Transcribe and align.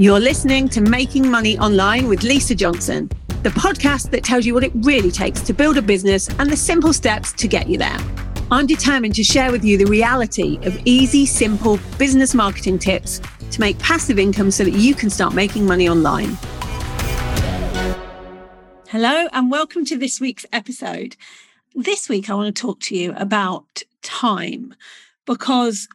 You're 0.00 0.18
listening 0.18 0.70
to 0.70 0.80
Making 0.80 1.30
Money 1.30 1.58
Online 1.58 2.08
with 2.08 2.22
Lisa 2.22 2.54
Johnson, 2.54 3.08
the 3.42 3.50
podcast 3.50 4.10
that 4.12 4.24
tells 4.24 4.46
you 4.46 4.54
what 4.54 4.64
it 4.64 4.72
really 4.76 5.10
takes 5.10 5.42
to 5.42 5.52
build 5.52 5.76
a 5.76 5.82
business 5.82 6.26
and 6.38 6.48
the 6.48 6.56
simple 6.56 6.94
steps 6.94 7.34
to 7.34 7.46
get 7.46 7.68
you 7.68 7.76
there. 7.76 7.98
I'm 8.50 8.66
determined 8.66 9.14
to 9.16 9.22
share 9.22 9.52
with 9.52 9.62
you 9.62 9.76
the 9.76 9.84
reality 9.84 10.58
of 10.62 10.80
easy, 10.86 11.26
simple 11.26 11.78
business 11.98 12.34
marketing 12.34 12.78
tips 12.78 13.20
to 13.50 13.60
make 13.60 13.78
passive 13.78 14.18
income 14.18 14.50
so 14.50 14.64
that 14.64 14.70
you 14.70 14.94
can 14.94 15.10
start 15.10 15.34
making 15.34 15.66
money 15.66 15.86
online. 15.86 16.38
Hello, 18.88 19.28
and 19.34 19.50
welcome 19.50 19.84
to 19.84 19.98
this 19.98 20.18
week's 20.18 20.46
episode. 20.50 21.14
This 21.74 22.08
week, 22.08 22.30
I 22.30 22.34
want 22.36 22.56
to 22.56 22.58
talk 22.58 22.80
to 22.84 22.96
you 22.96 23.12
about 23.18 23.82
time 24.00 24.74
because 25.26 25.88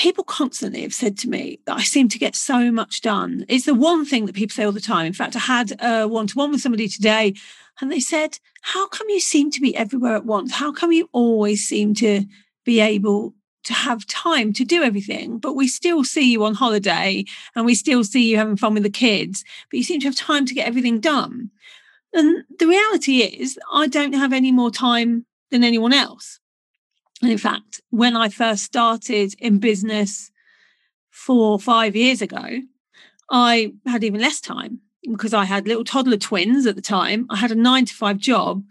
people 0.00 0.24
constantly 0.24 0.80
have 0.80 0.94
said 0.94 1.18
to 1.18 1.28
me 1.28 1.60
that 1.66 1.76
I 1.76 1.82
seem 1.82 2.08
to 2.08 2.18
get 2.18 2.34
so 2.34 2.72
much 2.72 3.02
done. 3.02 3.44
It's 3.48 3.66
the 3.66 3.74
one 3.74 4.06
thing 4.06 4.24
that 4.24 4.34
people 4.34 4.54
say 4.54 4.64
all 4.64 4.72
the 4.72 4.80
time. 4.80 5.04
In 5.04 5.12
fact, 5.12 5.36
I 5.36 5.40
had 5.40 5.76
a 5.78 6.08
one 6.08 6.26
to 6.28 6.38
one 6.38 6.50
with 6.50 6.62
somebody 6.62 6.88
today, 6.88 7.34
and 7.80 7.92
they 7.92 8.00
said, 8.00 8.38
How 8.62 8.88
come 8.88 9.10
you 9.10 9.20
seem 9.20 9.50
to 9.50 9.60
be 9.60 9.76
everywhere 9.76 10.16
at 10.16 10.24
once? 10.24 10.54
How 10.54 10.72
come 10.72 10.90
you 10.90 11.10
always 11.12 11.68
seem 11.68 11.92
to 11.96 12.24
be 12.64 12.80
able 12.80 13.34
to 13.64 13.74
have 13.74 14.06
time 14.06 14.54
to 14.54 14.64
do 14.64 14.82
everything, 14.82 15.36
but 15.36 15.52
we 15.52 15.68
still 15.68 16.02
see 16.02 16.32
you 16.32 16.44
on 16.44 16.54
holiday 16.54 17.22
and 17.54 17.66
we 17.66 17.74
still 17.74 18.02
see 18.02 18.30
you 18.30 18.38
having 18.38 18.56
fun 18.56 18.72
with 18.72 18.84
the 18.84 18.88
kids, 18.90 19.44
but 19.70 19.76
you 19.76 19.84
seem 19.84 20.00
to 20.00 20.06
have 20.06 20.16
time 20.16 20.46
to 20.46 20.54
get 20.54 20.66
everything 20.66 20.98
done. 20.98 21.50
And 22.14 22.44
the 22.58 22.66
reality 22.66 23.18
is, 23.18 23.58
I 23.70 23.86
don't 23.86 24.14
have 24.14 24.32
any 24.32 24.50
more 24.50 24.70
time 24.70 25.26
than 25.50 25.62
anyone 25.62 25.92
else. 25.92 26.39
And 27.22 27.30
in 27.30 27.38
fact, 27.38 27.80
when 27.90 28.16
I 28.16 28.28
first 28.28 28.64
started 28.64 29.34
in 29.38 29.58
business 29.58 30.30
four 31.10 31.52
or 31.52 31.58
five 31.58 31.94
years 31.94 32.22
ago, 32.22 32.60
I 33.30 33.72
had 33.86 34.04
even 34.04 34.20
less 34.20 34.40
time 34.40 34.80
because 35.10 35.34
I 35.34 35.44
had 35.44 35.68
little 35.68 35.84
toddler 35.84 36.16
twins 36.16 36.66
at 36.66 36.76
the 36.76 36.82
time. 36.82 37.26
I 37.30 37.36
had 37.36 37.52
a 37.52 37.56
nine 37.56 37.84
to 37.86 37.94
five 37.94 38.18
job 38.18 38.62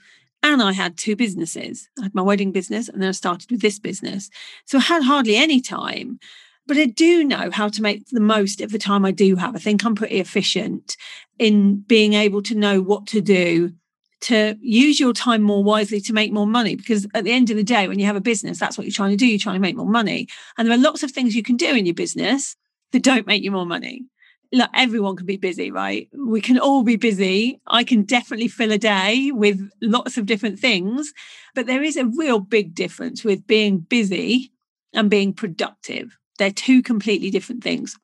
and 0.41 0.61
I 0.61 0.73
had 0.73 0.97
two 0.97 1.15
businesses. 1.15 1.89
I 1.99 2.03
had 2.03 2.15
my 2.15 2.21
wedding 2.21 2.51
business 2.51 2.89
and 2.89 3.01
then 3.01 3.09
I 3.09 3.13
started 3.13 3.51
with 3.51 3.61
this 3.61 3.79
business. 3.79 4.29
So 4.65 4.77
I 4.77 4.81
had 4.81 5.03
hardly 5.03 5.35
any 5.35 5.61
time, 5.61 6.19
but 6.67 6.77
I 6.77 6.85
do 6.85 7.23
know 7.23 7.49
how 7.51 7.67
to 7.69 7.81
make 7.81 8.07
the 8.09 8.19
most 8.19 8.61
of 8.61 8.71
the 8.71 8.79
time 8.79 9.05
I 9.05 9.11
do 9.11 9.35
have. 9.35 9.55
I 9.55 9.59
think 9.59 9.83
I'm 9.83 9.95
pretty 9.95 10.19
efficient 10.19 10.97
in 11.37 11.81
being 11.81 12.13
able 12.13 12.41
to 12.43 12.55
know 12.55 12.81
what 12.81 13.07
to 13.07 13.21
do 13.21 13.73
to 14.21 14.57
use 14.61 14.99
your 14.99 15.13
time 15.13 15.41
more 15.41 15.63
wisely 15.63 16.01
to 16.01 16.13
make 16.13 16.31
more 16.31 16.47
money. 16.47 16.75
Because 16.75 17.07
at 17.13 17.23
the 17.23 17.31
end 17.31 17.49
of 17.49 17.57
the 17.57 17.63
day, 17.63 17.87
when 17.87 17.99
you 17.99 18.05
have 18.05 18.15
a 18.15 18.21
business, 18.21 18.59
that's 18.59 18.77
what 18.77 18.85
you're 18.85 18.93
trying 18.93 19.11
to 19.11 19.17
do. 19.17 19.25
You're 19.25 19.39
trying 19.39 19.55
to 19.55 19.61
make 19.61 19.75
more 19.75 19.85
money. 19.85 20.27
And 20.57 20.67
there 20.67 20.77
are 20.77 20.81
lots 20.81 21.03
of 21.03 21.11
things 21.11 21.35
you 21.35 21.43
can 21.43 21.55
do 21.57 21.75
in 21.75 21.85
your 21.85 21.95
business 21.95 22.55
that 22.91 23.03
don't 23.03 23.27
make 23.27 23.43
you 23.43 23.51
more 23.51 23.65
money. 23.65 24.05
Look, 24.51 24.69
everyone 24.73 25.15
can 25.15 25.27
be 25.27 25.37
busy, 25.37 25.69
right? 25.69 26.09
We 26.13 26.41
can 26.41 26.57
all 26.57 26.83
be 26.83 26.95
busy. 26.95 27.61
I 27.67 27.83
can 27.83 28.01
definitely 28.01 28.47
fill 28.47 28.71
a 28.71 28.79
day 28.79 29.31
with 29.31 29.69
lots 29.81 30.17
of 30.17 30.25
different 30.25 30.59
things, 30.59 31.13
but 31.53 31.67
there 31.67 31.83
is 31.83 31.97
a 31.97 32.05
real 32.05 32.39
big 32.39 32.73
difference 32.73 33.23
with 33.23 33.45
being 33.45 33.79
busy 33.79 34.51
and 34.93 35.09
being 35.09 35.33
productive. 35.33 36.17
They're 36.39 36.51
two 36.51 36.81
completely 36.81 37.29
different 37.29 37.63
things. 37.63 37.95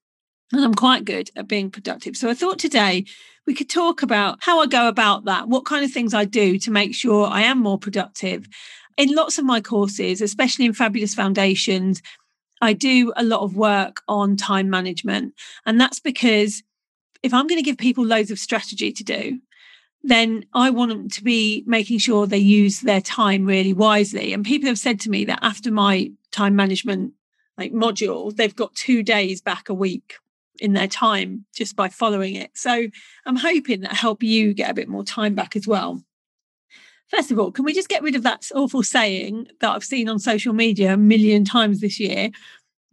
And 0.52 0.64
I'm 0.64 0.76
quite 0.76 1.06
good 1.06 1.32
at 1.36 1.48
being 1.48 1.72
productive. 1.72 2.16
So 2.16 2.30
I 2.30 2.34
thought 2.34 2.60
today 2.60 3.06
we 3.48 3.54
could 3.54 3.70
talk 3.70 4.02
about 4.02 4.38
how 4.42 4.60
I 4.60 4.68
go 4.68 4.88
about 4.88 5.26
that, 5.26 5.48
what 5.48 5.66
kind 5.66 5.84
of 5.84 5.92
things 5.92 6.14
I 6.14 6.26
do 6.26 6.58
to 6.60 6.72
make 6.72 6.94
sure 6.94 7.28
I 7.28 7.42
am 7.42 7.60
more 7.60 7.80
productive. 7.80 8.48
In 8.98 9.14
lots 9.14 9.38
of 9.38 9.46
my 9.46 9.60
courses, 9.60 10.22
especially 10.22 10.66
in 10.66 10.74
Fabulous 10.74 11.14
Foundations, 11.14 12.02
I 12.62 12.74
do 12.74 13.12
a 13.16 13.24
lot 13.24 13.42
of 13.42 13.56
work 13.56 14.02
on 14.08 14.38
time 14.38 14.70
management. 14.70 15.34
And 15.66 15.80
that's 15.80 16.00
because 16.00 16.64
if 17.24 17.34
I'm 17.34 17.48
going 17.48 17.60
to 17.60 17.66
give 17.66 17.78
people 17.78 18.06
loads 18.06 18.32
of 18.32 18.40
strategy 18.40 18.92
to 18.92 19.04
do, 19.04 19.40
then 20.04 20.46
I 20.54 20.70
want 20.70 20.90
them 20.90 21.10
to 21.10 21.24
be 21.24 21.64
making 21.66 21.98
sure 21.98 22.28
they 22.28 22.38
use 22.38 22.82
their 22.82 23.02
time 23.02 23.46
really 23.46 23.74
wisely. 23.74 24.32
And 24.34 24.46
people 24.46 24.68
have 24.70 24.78
said 24.78 25.00
to 25.02 25.10
me 25.10 25.26
that 25.26 25.40
after 25.42 25.72
my 25.72 26.12
time 26.32 26.56
management 26.56 27.14
like 27.58 27.74
module, 27.74 28.36
they've 28.36 28.56
got 28.56 28.76
two 28.76 29.02
days 29.02 29.42
back 29.42 29.70
a 29.70 29.74
week 29.74 30.18
in 30.60 30.74
their 30.74 30.88
time 30.88 31.46
just 31.56 31.76
by 31.76 31.90
following 31.90 32.36
it. 32.36 32.52
So 32.56 32.88
I'm 33.26 33.36
hoping 33.36 33.82
that 33.82 33.94
help 33.94 34.24
you 34.24 34.54
get 34.54 34.72
a 34.72 34.74
bit 34.74 34.88
more 34.88 35.04
time 35.04 35.36
back 35.36 35.56
as 35.56 35.68
well. 35.68 36.02
First 37.10 37.32
of 37.32 37.40
all, 37.40 37.52
can 37.52 37.66
we 37.66 37.74
just 37.74 37.90
get 37.90 38.02
rid 38.02 38.16
of 38.16 38.24
that 38.24 38.50
awful 38.56 38.84
saying 38.84 39.48
that 39.62 39.76
I've 39.76 39.84
seen 39.84 40.10
on 40.10 40.20
social 40.20 40.54
media 40.54 40.94
a 40.94 40.98
million 40.98 41.46
times 41.46 41.80
this 41.80 42.00
year 42.00 42.32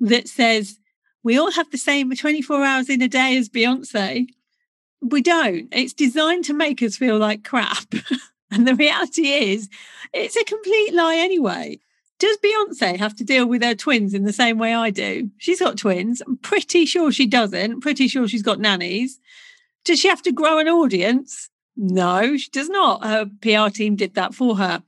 that 0.01 0.29
says 0.29 0.79
we 1.23 1.39
all 1.39 1.51
have 1.53 1.71
the 1.71 1.79
same 1.79 2.15
24 2.15 2.63
hours 2.63 2.91
in 2.91 3.01
a 3.01 3.09
day 3.09 3.37
as 3.37 3.49
Beyonce? 3.49 4.27
We 5.01 5.23
don't. 5.23 5.69
It's 5.73 5.93
designed 5.93 6.45
to 6.45 6.53
make 6.53 6.83
us 6.83 6.97
feel 6.97 7.19
like 7.19 7.45
crap. 7.45 7.95
and 8.51 8.67
the 8.69 8.75
reality 8.75 9.29
is, 9.29 9.69
it's 10.13 10.37
a 10.37 10.45
complete 10.45 10.93
lie 10.95 11.17
anyway. 11.17 11.81
Does 12.23 12.39
Beyonce 12.39 12.99
have 12.99 13.17
to 13.17 13.25
deal 13.25 13.47
with 13.47 13.65
her 13.65 13.75
twins 13.75 14.15
in 14.15 14.23
the 14.23 14.33
same 14.33 14.57
way 14.57 14.73
I 14.73 14.91
do? 14.91 15.29
She's 15.39 15.59
got 15.59 15.77
twins. 15.77 16.23
I'm 16.25 16.37
pretty 16.37 16.87
sure 16.87 17.11
she 17.11 17.27
doesn't. 17.27 17.81
Pretty 17.81 18.07
sure 18.07 18.29
she's 18.29 18.45
got 18.45 18.61
nannies. 18.61 19.19
Does 19.85 19.99
she 19.99 20.07
have 20.07 20.23
to 20.23 20.31
grow 20.31 20.59
an 20.59 20.69
audience? 20.69 21.51
No, 21.77 22.37
she 22.37 22.49
does 22.51 22.69
not. 22.69 23.05
Her 23.05 23.29
PR 23.41 23.75
team 23.75 23.97
did 23.97 24.15
that 24.15 24.35
for 24.35 24.55
her. 24.55 24.85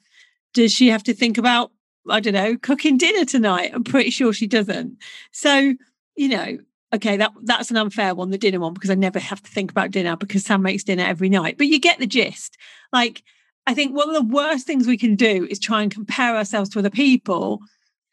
Does 0.52 0.72
she 0.72 0.90
have 0.90 1.02
to 1.02 1.12
think 1.12 1.36
about, 1.36 1.72
I 2.08 2.20
don't 2.20 2.34
know, 2.34 2.56
cooking 2.56 2.98
dinner 2.98 3.24
tonight? 3.24 3.72
I'm 3.74 3.82
pretty 3.82 4.10
sure 4.10 4.32
she 4.32 4.46
doesn't. 4.46 4.96
So, 5.32 5.74
you 6.14 6.28
know, 6.28 6.58
okay, 6.94 7.16
that 7.16 7.32
that's 7.42 7.72
an 7.72 7.76
unfair 7.76 8.14
one, 8.14 8.30
the 8.30 8.38
dinner 8.38 8.60
one, 8.60 8.74
because 8.74 8.90
I 8.90 8.94
never 8.94 9.18
have 9.18 9.42
to 9.42 9.50
think 9.50 9.72
about 9.72 9.90
dinner 9.90 10.14
because 10.14 10.44
Sam 10.44 10.62
makes 10.62 10.84
dinner 10.84 11.02
every 11.02 11.30
night. 11.30 11.58
But 11.58 11.66
you 11.66 11.80
get 11.80 11.98
the 11.98 12.06
gist. 12.06 12.56
Like 12.92 13.24
I 13.66 13.74
think 13.74 13.94
one 13.94 14.08
of 14.08 14.14
the 14.14 14.34
worst 14.34 14.66
things 14.66 14.86
we 14.86 14.98
can 14.98 15.16
do 15.16 15.46
is 15.48 15.58
try 15.58 15.82
and 15.82 15.90
compare 15.90 16.36
ourselves 16.36 16.70
to 16.70 16.78
other 16.78 16.90
people. 16.90 17.60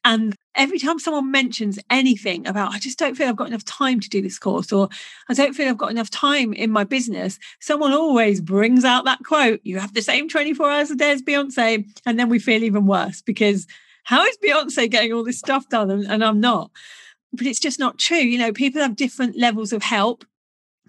And 0.03 0.35
every 0.55 0.79
time 0.79 0.97
someone 0.97 1.29
mentions 1.29 1.77
anything 1.89 2.47
about, 2.47 2.73
I 2.73 2.79
just 2.79 2.97
don't 2.97 3.15
feel 3.15 3.27
I've 3.27 3.35
got 3.35 3.49
enough 3.49 3.65
time 3.65 3.99
to 3.99 4.09
do 4.09 4.21
this 4.21 4.39
course, 4.39 4.71
or 4.71 4.89
I 5.29 5.33
don't 5.33 5.53
feel 5.53 5.69
I've 5.69 5.77
got 5.77 5.91
enough 5.91 6.09
time 6.09 6.53
in 6.53 6.71
my 6.71 6.83
business, 6.83 7.37
someone 7.59 7.93
always 7.93 8.41
brings 8.41 8.83
out 8.83 9.05
that 9.05 9.19
quote, 9.23 9.59
you 9.63 9.79
have 9.79 9.93
the 9.93 10.01
same 10.01 10.27
24 10.27 10.69
hours 10.69 10.91
a 10.91 10.95
day 10.95 11.11
as 11.11 11.21
Beyonce. 11.21 11.85
And 12.05 12.17
then 12.17 12.29
we 12.29 12.39
feel 12.39 12.63
even 12.63 12.87
worse 12.87 13.21
because 13.21 13.67
how 14.03 14.25
is 14.25 14.37
Beyonce 14.43 14.89
getting 14.89 15.13
all 15.13 15.23
this 15.23 15.39
stuff 15.39 15.69
done 15.69 15.91
and, 15.91 16.05
and 16.05 16.23
I'm 16.23 16.39
not? 16.39 16.71
But 17.33 17.45
it's 17.45 17.59
just 17.59 17.79
not 17.79 17.99
true. 17.99 18.17
You 18.17 18.39
know, 18.39 18.51
people 18.51 18.81
have 18.81 18.95
different 18.95 19.37
levels 19.37 19.71
of 19.71 19.83
help. 19.83 20.25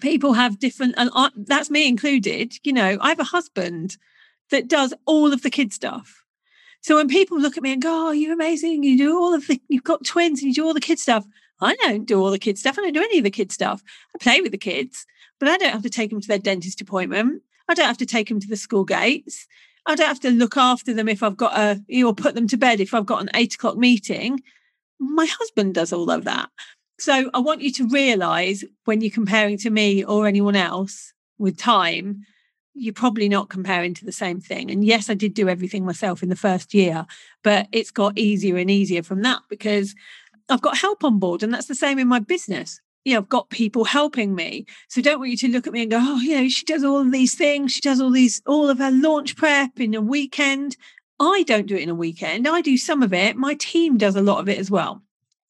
People 0.00 0.32
have 0.32 0.58
different, 0.58 0.94
and 0.96 1.10
I, 1.14 1.30
that's 1.36 1.70
me 1.70 1.86
included. 1.86 2.54
You 2.64 2.72
know, 2.72 2.98
I 3.00 3.10
have 3.10 3.20
a 3.20 3.24
husband 3.24 3.96
that 4.52 4.68
does 4.68 4.94
all 5.04 5.32
of 5.32 5.42
the 5.42 5.50
kid 5.50 5.72
stuff. 5.72 6.22
So 6.80 6.96
when 6.96 7.08
people 7.08 7.40
look 7.40 7.56
at 7.56 7.62
me 7.62 7.72
and 7.72 7.82
go, 7.82 8.08
"Oh, 8.08 8.12
you're 8.12 8.32
amazing! 8.32 8.84
You 8.84 8.96
do 8.96 9.18
all 9.18 9.34
of 9.34 9.46
the, 9.48 9.60
you've 9.68 9.84
got 9.84 10.04
twins, 10.04 10.40
and 10.40 10.48
you 10.48 10.54
do 10.54 10.64
all 10.64 10.74
the 10.74 10.80
kid 10.80 11.00
stuff." 11.00 11.26
I 11.60 11.76
don't 11.76 12.06
do 12.06 12.20
all 12.20 12.32
the 12.32 12.40
kid 12.40 12.58
stuff. 12.58 12.76
I 12.76 12.82
don't 12.82 12.92
do 12.92 13.00
any 13.00 13.18
of 13.18 13.24
the 13.24 13.30
kid 13.30 13.52
stuff. 13.52 13.82
I 14.14 14.18
play 14.18 14.40
with 14.40 14.50
the 14.50 14.58
kids, 14.58 15.06
but 15.38 15.48
I 15.48 15.56
don't 15.56 15.72
have 15.72 15.82
to 15.82 15.90
take 15.90 16.10
them 16.10 16.20
to 16.20 16.26
their 16.28 16.38
dentist 16.38 16.80
appointment. 16.80 17.42
I 17.68 17.74
don't 17.74 17.86
have 17.86 17.98
to 17.98 18.06
take 18.06 18.28
them 18.28 18.40
to 18.40 18.48
the 18.48 18.56
school 18.56 18.84
gates. 18.84 19.46
I 19.86 19.94
don't 19.94 20.08
have 20.08 20.20
to 20.20 20.30
look 20.30 20.56
after 20.56 20.92
them 20.92 21.08
if 21.08 21.22
I've 21.22 21.36
got 21.36 21.56
a, 21.56 22.02
or 22.04 22.14
put 22.14 22.34
them 22.34 22.48
to 22.48 22.56
bed 22.56 22.80
if 22.80 22.94
I've 22.94 23.06
got 23.06 23.22
an 23.22 23.30
eight 23.34 23.54
o'clock 23.54 23.76
meeting. 23.76 24.40
My 24.98 25.26
husband 25.26 25.74
does 25.74 25.92
all 25.92 26.10
of 26.10 26.24
that. 26.24 26.50
So 26.98 27.30
I 27.32 27.38
want 27.38 27.62
you 27.62 27.72
to 27.72 27.88
realize 27.88 28.64
when 28.84 29.00
you're 29.00 29.10
comparing 29.10 29.56
to 29.58 29.70
me 29.70 30.04
or 30.04 30.26
anyone 30.26 30.56
else 30.56 31.12
with 31.38 31.58
time 31.58 32.24
you're 32.74 32.94
probably 32.94 33.28
not 33.28 33.48
comparing 33.48 33.94
to 33.94 34.04
the 34.04 34.12
same 34.12 34.40
thing. 34.40 34.70
And 34.70 34.84
yes, 34.84 35.10
I 35.10 35.14
did 35.14 35.34
do 35.34 35.48
everything 35.48 35.84
myself 35.84 36.22
in 36.22 36.28
the 36.28 36.36
first 36.36 36.72
year, 36.72 37.06
but 37.42 37.68
it's 37.72 37.90
got 37.90 38.18
easier 38.18 38.56
and 38.56 38.70
easier 38.70 39.02
from 39.02 39.22
that 39.22 39.42
because 39.48 39.94
I've 40.48 40.62
got 40.62 40.78
help 40.78 41.04
on 41.04 41.18
board. 41.18 41.42
And 41.42 41.52
that's 41.52 41.66
the 41.66 41.74
same 41.74 41.98
in 41.98 42.08
my 42.08 42.18
business. 42.18 42.80
You 43.04 43.14
know, 43.14 43.20
I've 43.20 43.28
got 43.28 43.50
people 43.50 43.84
helping 43.84 44.34
me. 44.34 44.64
So 44.88 45.02
don't 45.02 45.18
want 45.18 45.32
you 45.32 45.36
to 45.38 45.48
look 45.48 45.66
at 45.66 45.72
me 45.72 45.82
and 45.82 45.90
go, 45.90 45.98
oh, 46.00 46.20
you 46.20 46.40
know, 46.40 46.48
she 46.48 46.64
does 46.64 46.84
all 46.84 47.00
of 47.00 47.12
these 47.12 47.34
things. 47.34 47.72
She 47.72 47.80
does 47.80 48.00
all 48.00 48.10
these, 48.10 48.40
all 48.46 48.70
of 48.70 48.78
her 48.78 48.90
launch 48.90 49.36
prep 49.36 49.80
in 49.80 49.94
a 49.94 50.00
weekend. 50.00 50.76
I 51.20 51.44
don't 51.46 51.66
do 51.66 51.76
it 51.76 51.82
in 51.82 51.88
a 51.88 51.94
weekend. 51.94 52.48
I 52.48 52.60
do 52.60 52.76
some 52.76 53.02
of 53.02 53.12
it. 53.12 53.36
My 53.36 53.54
team 53.54 53.98
does 53.98 54.16
a 54.16 54.22
lot 54.22 54.38
of 54.38 54.48
it 54.48 54.58
as 54.58 54.70
well. 54.70 55.02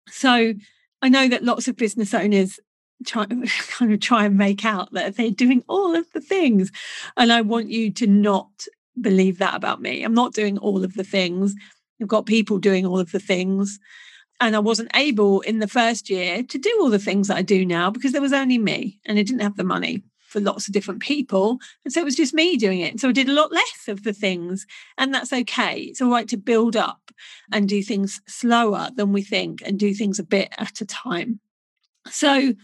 So 0.08 0.54
I 1.02 1.08
know 1.08 1.28
that 1.28 1.44
lots 1.44 1.68
of 1.68 1.76
business 1.76 2.14
owners 2.14 2.58
try 3.06 3.26
kind 3.68 3.92
of 3.92 4.00
try 4.00 4.24
and 4.24 4.36
make 4.36 4.64
out 4.64 4.92
that 4.92 5.16
they're 5.16 5.30
doing 5.30 5.62
all 5.68 5.94
of 5.94 6.10
the 6.12 6.20
things. 6.20 6.70
And 7.16 7.32
i 7.32 7.40
want 7.40 7.70
you 7.70 7.90
to 7.92 8.06
not 8.06 8.50
believe 9.00 9.38
that 9.38 9.54
about 9.54 9.80
me. 9.80 10.02
I'm 10.02 10.14
not 10.14 10.34
doing 10.34 10.58
all 10.58 10.84
of 10.84 10.94
the 10.94 11.04
things. 11.04 11.54
I've 12.00 12.08
got 12.08 12.26
people 12.26 12.58
doing 12.58 12.84
all 12.84 12.98
of 12.98 13.12
the 13.12 13.20
things. 13.20 13.78
And 14.40 14.56
i 14.56 14.58
wasn't 14.58 14.90
able 14.96 15.40
in 15.42 15.60
the 15.60 15.68
first 15.68 16.10
year 16.10 16.42
to 16.42 16.58
do 16.58 16.78
all 16.80 16.90
the 16.90 16.98
things 16.98 17.28
that 17.28 17.36
i 17.36 17.42
do 17.42 17.64
now 17.64 17.90
because 17.90 18.12
there 18.12 18.20
was 18.20 18.32
only 18.32 18.58
me 18.58 18.98
and 19.06 19.18
i 19.18 19.22
didn't 19.22 19.42
have 19.42 19.56
the 19.56 19.62
money 19.62 20.02
for 20.32 20.40
lots 20.40 20.66
of 20.66 20.72
different 20.72 21.00
people. 21.02 21.58
And 21.84 21.92
so 21.92 22.00
it 22.00 22.04
was 22.04 22.16
just 22.16 22.32
me 22.32 22.56
doing 22.56 22.80
it. 22.80 22.98
So 22.98 23.10
i 23.10 23.12
did 23.12 23.28
a 23.28 23.34
lot 23.34 23.52
less 23.52 23.86
of 23.86 24.02
the 24.02 24.14
things 24.14 24.66
and 24.98 25.14
that's 25.14 25.32
okay. 25.32 25.82
It's 25.82 26.00
all 26.00 26.10
right 26.10 26.28
to 26.28 26.36
build 26.36 26.74
up 26.74 27.12
and 27.52 27.68
do 27.68 27.82
things 27.82 28.20
slower 28.26 28.88
than 28.96 29.12
we 29.12 29.22
think 29.22 29.62
and 29.64 29.78
do 29.78 29.94
things 29.94 30.18
a 30.18 30.24
bit 30.24 30.48
at 30.58 30.80
a 30.80 30.86
time. 30.86 31.40
So 32.08 32.54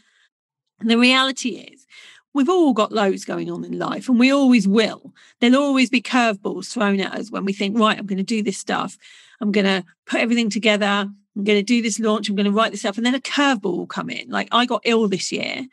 And 0.80 0.90
the 0.90 0.98
reality 0.98 1.50
is, 1.56 1.86
we've 2.34 2.48
all 2.48 2.72
got 2.72 2.92
loads 2.92 3.25
going 3.25 3.50
on 3.50 3.64
in 3.64 3.78
life 3.78 4.08
and 4.08 4.19
we 4.19 4.30
always 4.30 4.69
will. 4.69 5.12
There'll 5.40 5.56
always 5.56 5.90
be 5.90 6.00
curveballs 6.00 6.72
thrown 6.72 7.00
at 7.00 7.14
us 7.14 7.30
when 7.30 7.44
we 7.44 7.52
think, 7.52 7.78
right, 7.78 7.98
I'm 7.98 8.06
going 8.06 8.19
to 8.19 8.22
do 8.22 8.42
this 8.42 8.58
stuff. 8.58 8.96
I'm 9.40 9.52
going 9.52 9.66
to 9.66 9.84
put 10.06 10.20
everything 10.20 10.50
together. 10.50 10.86
I'm 10.86 11.44
going 11.44 11.58
to 11.58 11.62
do 11.62 11.82
this 11.82 11.98
launch. 11.98 12.28
I'm 12.28 12.36
going 12.36 12.44
to 12.44 12.52
write 12.52 12.72
this 12.72 12.84
up. 12.84 12.96
And 12.96 13.06
then 13.06 13.14
a 13.14 13.20
curveball 13.20 13.76
will 13.76 13.86
come 13.86 14.10
in. 14.10 14.28
Like 14.28 14.48
I 14.52 14.66
got 14.66 14.82
ill 14.84 15.08
this 15.08 15.32
year 15.32 15.66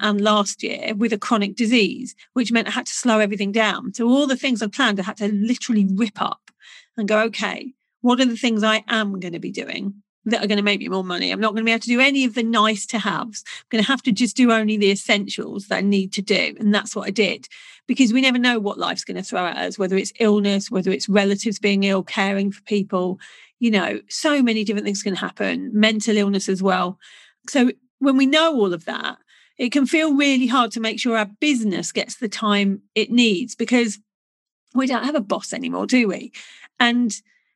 and 0.00 0.20
last 0.20 0.62
year 0.62 0.94
with 0.94 1.12
a 1.12 1.18
chronic 1.18 1.56
disease, 1.56 2.14
which 2.34 2.52
meant 2.52 2.68
I 2.68 2.72
had 2.72 2.86
to 2.86 2.94
slow 2.94 3.18
everything 3.18 3.52
down. 3.52 3.94
So 3.94 4.08
all 4.08 4.26
the 4.26 4.36
things 4.36 4.62
I 4.62 4.68
planned, 4.68 5.00
I 5.00 5.04
had 5.04 5.16
to 5.18 5.32
literally 5.32 5.86
rip 5.90 6.20
up 6.20 6.50
and 6.96 7.08
go, 7.08 7.20
okay, 7.24 7.74
what 8.00 8.20
are 8.20 8.26
the 8.26 8.36
things 8.36 8.62
I 8.62 8.84
am 8.88 9.18
going 9.20 9.32
to 9.32 9.38
be 9.38 9.50
doing 9.50 10.02
that 10.26 10.44
are 10.44 10.46
going 10.46 10.58
to 10.58 10.62
make 10.62 10.80
me 10.80 10.88
more 10.88 11.04
money? 11.04 11.30
I'm 11.30 11.40
not 11.40 11.52
going 11.52 11.62
to 11.62 11.64
be 11.64 11.72
able 11.72 11.80
to 11.80 11.88
do 11.88 12.00
any 12.00 12.24
of 12.24 12.34
the 12.34 12.42
nice 12.42 12.84
to 12.86 12.98
haves. 12.98 13.44
I'm 13.46 13.66
going 13.70 13.84
to 13.84 13.88
have 13.88 14.02
to 14.02 14.12
just 14.12 14.36
do 14.36 14.52
only 14.52 14.76
the 14.76 14.90
essentials 14.90 15.68
that 15.68 15.78
I 15.78 15.80
need 15.80 16.12
to 16.14 16.22
do. 16.22 16.54
And 16.58 16.74
that's 16.74 16.94
what 16.94 17.06
I 17.06 17.10
did 17.10 17.48
because 17.86 18.12
we 18.12 18.20
never 18.20 18.38
know 18.38 18.58
what 18.58 18.78
life's 18.78 19.04
going 19.04 19.16
to 19.16 19.22
throw 19.22 19.46
at 19.46 19.56
us, 19.56 19.78
whether 19.78 19.96
it's 19.96 20.12
illness, 20.18 20.70
whether 20.70 20.90
it's 20.90 21.08
relatives 21.08 21.58
being 21.58 21.84
ill, 21.84 22.02
caring 22.02 22.50
for 22.50 22.62
people, 22.62 23.18
you 23.58 23.70
know, 23.70 24.00
so 24.08 24.42
many 24.42 24.64
different 24.64 24.84
things 24.84 25.02
can 25.02 25.14
happen, 25.14 25.70
mental 25.72 26.16
illness 26.16 26.48
as 26.48 26.62
well. 26.62 26.98
So 27.48 27.70
when 28.00 28.16
we 28.16 28.26
know 28.26 28.54
all 28.54 28.74
of 28.74 28.84
that, 28.84 29.18
it 29.58 29.72
can 29.72 29.86
feel 29.86 30.14
really 30.14 30.46
hard 30.46 30.70
to 30.72 30.80
make 30.80 31.00
sure 31.00 31.16
our 31.16 31.30
business 31.40 31.92
gets 31.92 32.16
the 32.16 32.28
time 32.28 32.82
it 32.94 33.10
needs 33.10 33.54
because 33.54 33.98
we 34.74 34.86
don't 34.86 35.04
have 35.04 35.14
a 35.14 35.20
boss 35.20 35.52
anymore, 35.52 35.86
do 35.86 36.08
we? 36.08 36.32
And 36.78 37.14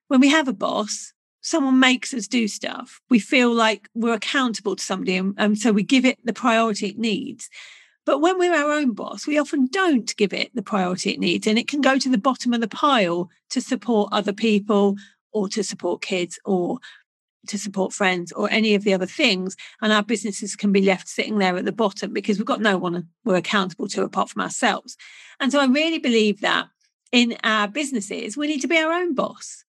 when 0.08 0.20
we 0.20 0.28
have 0.28 0.48
a 0.48 0.54
boss, 0.54 1.12
someone 1.40 1.78
makes 1.78 2.12
us 2.14 2.26
do 2.26 2.48
stuff. 2.48 3.00
We 3.08 3.18
feel 3.18 3.52
like 3.52 3.88
we're 3.94 4.14
accountable 4.14 4.76
to 4.76 4.84
somebody, 4.84 5.16
and, 5.16 5.34
and 5.38 5.58
so 5.58 5.72
we 5.72 5.82
give 5.82 6.04
it 6.04 6.18
the 6.24 6.32
priority 6.32 6.88
it 6.88 6.98
needs. 6.98 7.48
But 8.06 8.20
when 8.20 8.38
we're 8.38 8.54
our 8.54 8.72
own 8.72 8.92
boss, 8.92 9.26
we 9.26 9.38
often 9.38 9.66
don't 9.66 10.16
give 10.16 10.32
it 10.32 10.54
the 10.54 10.62
priority 10.62 11.10
it 11.10 11.20
needs, 11.20 11.46
and 11.46 11.58
it 11.58 11.68
can 11.68 11.80
go 11.80 11.98
to 11.98 12.08
the 12.08 12.18
bottom 12.18 12.52
of 12.52 12.60
the 12.60 12.68
pile 12.68 13.30
to 13.50 13.60
support 13.60 14.12
other 14.12 14.32
people 14.32 14.96
or 15.32 15.48
to 15.48 15.62
support 15.62 16.02
kids 16.02 16.38
or 16.44 16.78
to 17.46 17.58
support 17.58 17.92
friends 17.92 18.32
or 18.32 18.50
any 18.50 18.74
of 18.74 18.84
the 18.84 18.94
other 18.94 19.06
things. 19.06 19.56
And 19.80 19.92
our 19.92 20.02
businesses 20.02 20.56
can 20.56 20.72
be 20.72 20.82
left 20.82 21.08
sitting 21.08 21.38
there 21.38 21.56
at 21.56 21.64
the 21.64 21.72
bottom 21.72 22.12
because 22.12 22.38
we've 22.38 22.46
got 22.46 22.60
no 22.60 22.76
one 22.76 23.08
we're 23.24 23.36
accountable 23.36 23.88
to 23.88 24.02
apart 24.02 24.30
from 24.30 24.42
ourselves. 24.42 24.96
And 25.38 25.50
so 25.50 25.60
I 25.60 25.66
really 25.66 25.98
believe 25.98 26.40
that 26.40 26.68
in 27.12 27.36
our 27.42 27.66
businesses, 27.66 28.36
we 28.36 28.46
need 28.46 28.60
to 28.60 28.68
be 28.68 28.78
our 28.78 28.92
own 28.92 29.14
boss. 29.14 29.64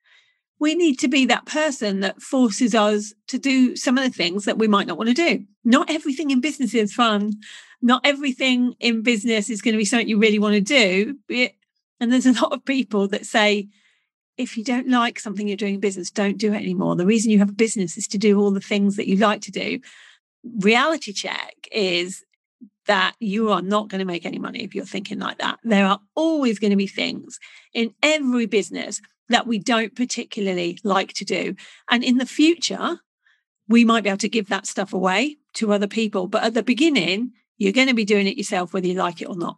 We 0.61 0.75
need 0.75 0.99
to 0.99 1.07
be 1.07 1.25
that 1.25 1.47
person 1.47 2.01
that 2.01 2.21
forces 2.21 2.75
us 2.75 3.15
to 3.29 3.39
do 3.39 3.75
some 3.75 3.97
of 3.97 4.03
the 4.03 4.15
things 4.15 4.45
that 4.45 4.59
we 4.59 4.67
might 4.67 4.85
not 4.85 4.97
want 4.97 5.09
to 5.09 5.15
do. 5.15 5.43
Not 5.65 5.89
everything 5.89 6.29
in 6.29 6.39
business 6.39 6.75
is 6.75 6.93
fun. 6.93 7.33
Not 7.81 8.01
everything 8.05 8.75
in 8.79 9.01
business 9.01 9.49
is 9.49 9.59
going 9.59 9.73
to 9.73 9.79
be 9.79 9.85
something 9.85 10.07
you 10.07 10.19
really 10.19 10.37
want 10.37 10.53
to 10.53 10.61
do. 10.61 11.17
And 11.99 12.13
there's 12.13 12.27
a 12.27 12.31
lot 12.43 12.53
of 12.53 12.63
people 12.63 13.07
that 13.07 13.25
say, 13.25 13.69
if 14.37 14.55
you 14.55 14.63
don't 14.63 14.87
like 14.87 15.19
something 15.19 15.47
you're 15.47 15.57
doing 15.57 15.73
in 15.75 15.79
business, 15.79 16.11
don't 16.11 16.37
do 16.37 16.53
it 16.53 16.57
anymore. 16.61 16.95
The 16.95 17.07
reason 17.07 17.31
you 17.31 17.39
have 17.39 17.49
a 17.49 17.53
business 17.53 17.97
is 17.97 18.07
to 18.09 18.19
do 18.19 18.39
all 18.39 18.51
the 18.51 18.61
things 18.61 18.97
that 18.97 19.07
you 19.07 19.15
like 19.17 19.41
to 19.41 19.51
do. 19.51 19.79
Reality 20.43 21.11
check 21.11 21.55
is 21.71 22.23
that 22.85 23.15
you 23.19 23.51
are 23.51 23.63
not 23.63 23.87
going 23.87 23.99
to 23.99 24.05
make 24.05 24.27
any 24.27 24.37
money 24.37 24.63
if 24.63 24.75
you're 24.75 24.85
thinking 24.85 25.17
like 25.17 25.39
that. 25.39 25.57
There 25.63 25.87
are 25.87 25.99
always 26.15 26.59
going 26.59 26.71
to 26.71 26.77
be 26.77 26.87
things 26.87 27.39
in 27.73 27.95
every 28.03 28.45
business 28.45 29.01
that 29.31 29.47
we 29.47 29.59
don't 29.59 29.95
particularly 29.95 30.79
like 30.83 31.13
to 31.13 31.25
do. 31.25 31.55
And 31.89 32.03
in 32.03 32.17
the 32.17 32.25
future, 32.25 32.99
we 33.67 33.85
might 33.85 34.03
be 34.03 34.09
able 34.09 34.17
to 34.19 34.29
give 34.29 34.49
that 34.49 34.67
stuff 34.67 34.93
away 34.93 35.37
to 35.55 35.73
other 35.73 35.87
people. 35.87 36.27
But 36.27 36.43
at 36.43 36.53
the 36.53 36.63
beginning, 36.63 37.31
you're 37.57 37.73
going 37.73 37.87
to 37.87 37.93
be 37.93 38.05
doing 38.05 38.27
it 38.27 38.37
yourself, 38.37 38.73
whether 38.73 38.87
you 38.87 38.95
like 38.95 39.21
it 39.21 39.29
or 39.29 39.37
not. 39.37 39.57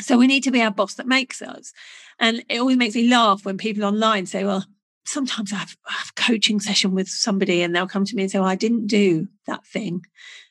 So 0.00 0.16
we 0.16 0.26
need 0.26 0.44
to 0.44 0.50
be 0.50 0.62
our 0.62 0.70
boss 0.70 0.94
that 0.94 1.06
makes 1.06 1.42
us. 1.42 1.72
And 2.18 2.44
it 2.48 2.58
always 2.58 2.76
makes 2.76 2.94
me 2.94 3.08
laugh 3.08 3.44
when 3.44 3.58
people 3.58 3.84
online 3.84 4.26
say, 4.26 4.44
well, 4.44 4.64
sometimes 5.04 5.52
I 5.52 5.56
have, 5.56 5.76
I 5.88 5.92
have, 5.92 6.12
a 6.16 6.20
coaching 6.20 6.60
session 6.60 6.94
with 6.94 7.08
somebody 7.08 7.62
and 7.62 7.74
they'll 7.74 7.86
come 7.86 8.04
to 8.04 8.16
me 8.16 8.22
and 8.22 8.30
say, 8.30 8.38
well, 8.38 8.48
I 8.48 8.54
didn't 8.54 8.86
do 8.86 9.28
that 9.46 9.66
thing. 9.66 10.02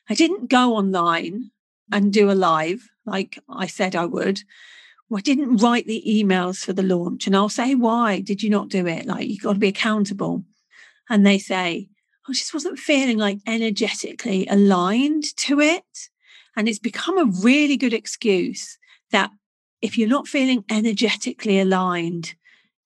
I 0.08 0.14
didn't 0.14 0.50
go 0.50 0.76
online 0.76 1.50
and 1.90 2.12
do 2.12 2.30
a 2.30 2.32
live 2.32 2.88
like 3.06 3.38
I 3.48 3.66
said 3.66 3.96
I 3.96 4.06
would. 4.06 4.40
Well, 5.12 5.18
I 5.18 5.20
didn't 5.20 5.58
write 5.58 5.86
the 5.86 6.02
emails 6.08 6.64
for 6.64 6.72
the 6.72 6.82
launch. 6.82 7.26
And 7.26 7.36
I'll 7.36 7.50
say, 7.50 7.74
why 7.74 8.20
did 8.20 8.42
you 8.42 8.48
not 8.48 8.70
do 8.70 8.86
it? 8.86 9.04
Like, 9.04 9.28
you've 9.28 9.42
got 9.42 9.52
to 9.52 9.58
be 9.58 9.68
accountable. 9.68 10.42
And 11.10 11.26
they 11.26 11.36
say, 11.36 11.90
oh, 12.26 12.30
I 12.30 12.32
just 12.32 12.54
wasn't 12.54 12.78
feeling 12.78 13.18
like 13.18 13.40
energetically 13.46 14.46
aligned 14.46 15.24
to 15.36 15.60
it. 15.60 16.08
And 16.56 16.66
it's 16.66 16.78
become 16.78 17.18
a 17.18 17.30
really 17.42 17.76
good 17.76 17.92
excuse 17.92 18.78
that 19.10 19.30
if 19.82 19.98
you're 19.98 20.08
not 20.08 20.28
feeling 20.28 20.64
energetically 20.70 21.60
aligned 21.60 22.34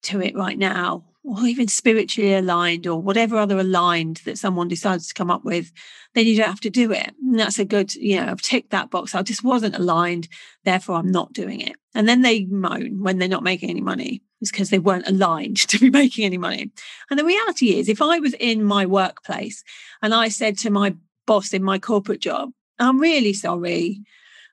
to 0.02 0.20
it 0.20 0.34
right 0.34 0.58
now, 0.58 1.04
or 1.26 1.44
even 1.44 1.66
spiritually 1.66 2.34
aligned, 2.34 2.86
or 2.86 3.02
whatever 3.02 3.36
other 3.36 3.58
aligned 3.58 4.18
that 4.24 4.38
someone 4.38 4.68
decides 4.68 5.08
to 5.08 5.14
come 5.14 5.30
up 5.30 5.44
with, 5.44 5.72
then 6.14 6.24
you 6.24 6.36
don't 6.36 6.48
have 6.48 6.60
to 6.60 6.70
do 6.70 6.92
it. 6.92 7.14
And 7.20 7.38
that's 7.38 7.58
a 7.58 7.64
good, 7.64 7.94
you 7.96 8.16
know, 8.16 8.28
I've 8.30 8.40
ticked 8.40 8.70
that 8.70 8.90
box. 8.90 9.12
I 9.14 9.22
just 9.22 9.42
wasn't 9.42 9.74
aligned, 9.74 10.28
therefore 10.64 10.96
I'm 10.96 11.10
not 11.10 11.32
doing 11.32 11.60
it. 11.60 11.74
And 11.96 12.08
then 12.08 12.22
they 12.22 12.44
moan 12.44 13.02
when 13.02 13.18
they're 13.18 13.28
not 13.28 13.42
making 13.42 13.70
any 13.70 13.80
money. 13.80 14.22
It's 14.40 14.52
because 14.52 14.70
they 14.70 14.78
weren't 14.78 15.08
aligned 15.08 15.56
to 15.68 15.78
be 15.78 15.90
making 15.90 16.24
any 16.24 16.38
money. 16.38 16.70
And 17.10 17.18
the 17.18 17.24
reality 17.24 17.76
is, 17.76 17.88
if 17.88 18.00
I 18.00 18.20
was 18.20 18.34
in 18.34 18.62
my 18.62 18.86
workplace 18.86 19.64
and 20.02 20.14
I 20.14 20.28
said 20.28 20.56
to 20.58 20.70
my 20.70 20.94
boss 21.26 21.52
in 21.52 21.64
my 21.64 21.80
corporate 21.80 22.20
job, 22.20 22.50
I'm 22.78 23.00
really 23.00 23.32
sorry. 23.32 24.02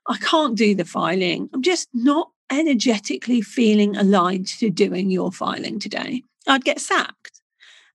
I 0.08 0.18
can't 0.18 0.58
do 0.58 0.74
the 0.74 0.86
filing. 0.86 1.50
I'm 1.54 1.62
just 1.62 1.88
not 1.94 2.32
energetically 2.52 3.42
feeling 3.42 3.96
aligned 3.96 4.48
to 4.48 4.70
doing 4.70 5.10
your 5.10 5.32
filing 5.32 5.80
today. 5.80 6.24
I'd 6.48 6.66
get 6.66 6.80
sacked. 6.80 7.42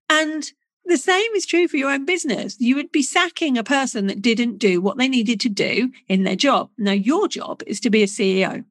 And 0.09 0.45
the 0.85 0.97
same 0.97 1.33
is 1.35 1.45
true 1.45 1.69
for 1.69 1.77
your 1.77 1.91
own 1.91 2.07
business. 2.07 2.57
You 2.59 2.75
would 2.77 2.91
be 2.91 3.03
sacking 3.03 3.59
a 3.59 3.65
person 3.65 4.07
that 4.07 4.23
didn't 4.23 4.59
do 4.59 4.81
what 4.81 4.97
they 4.97 5.09
needed 5.09 5.39
to 5.41 5.49
do 5.51 5.93
in 6.09 6.23
their 6.23 6.37
job. 6.37 6.71
Now, 6.79 6.93
your 6.93 7.29
job 7.29 7.63
is 7.67 7.79
to 7.81 7.91
be 7.91 8.03
a 8.03 8.07
CEO. 8.07 8.65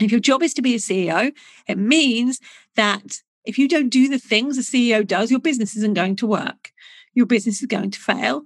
If 0.00 0.10
your 0.10 0.20
job 0.20 0.42
is 0.42 0.54
to 0.54 0.62
be 0.62 0.74
a 0.74 0.78
CEO, 0.78 1.32
it 1.68 1.76
means 1.76 2.40
that 2.74 3.18
if 3.44 3.58
you 3.58 3.68
don't 3.68 3.90
do 3.90 4.08
the 4.08 4.18
things 4.18 4.56
a 4.56 4.62
CEO 4.62 5.06
does, 5.06 5.30
your 5.30 5.40
business 5.40 5.76
isn't 5.76 5.94
going 5.94 6.16
to 6.16 6.26
work. 6.26 6.72
Your 7.14 7.26
business 7.26 7.60
is 7.60 7.66
going 7.66 7.90
to 7.90 8.00
fail, 8.00 8.44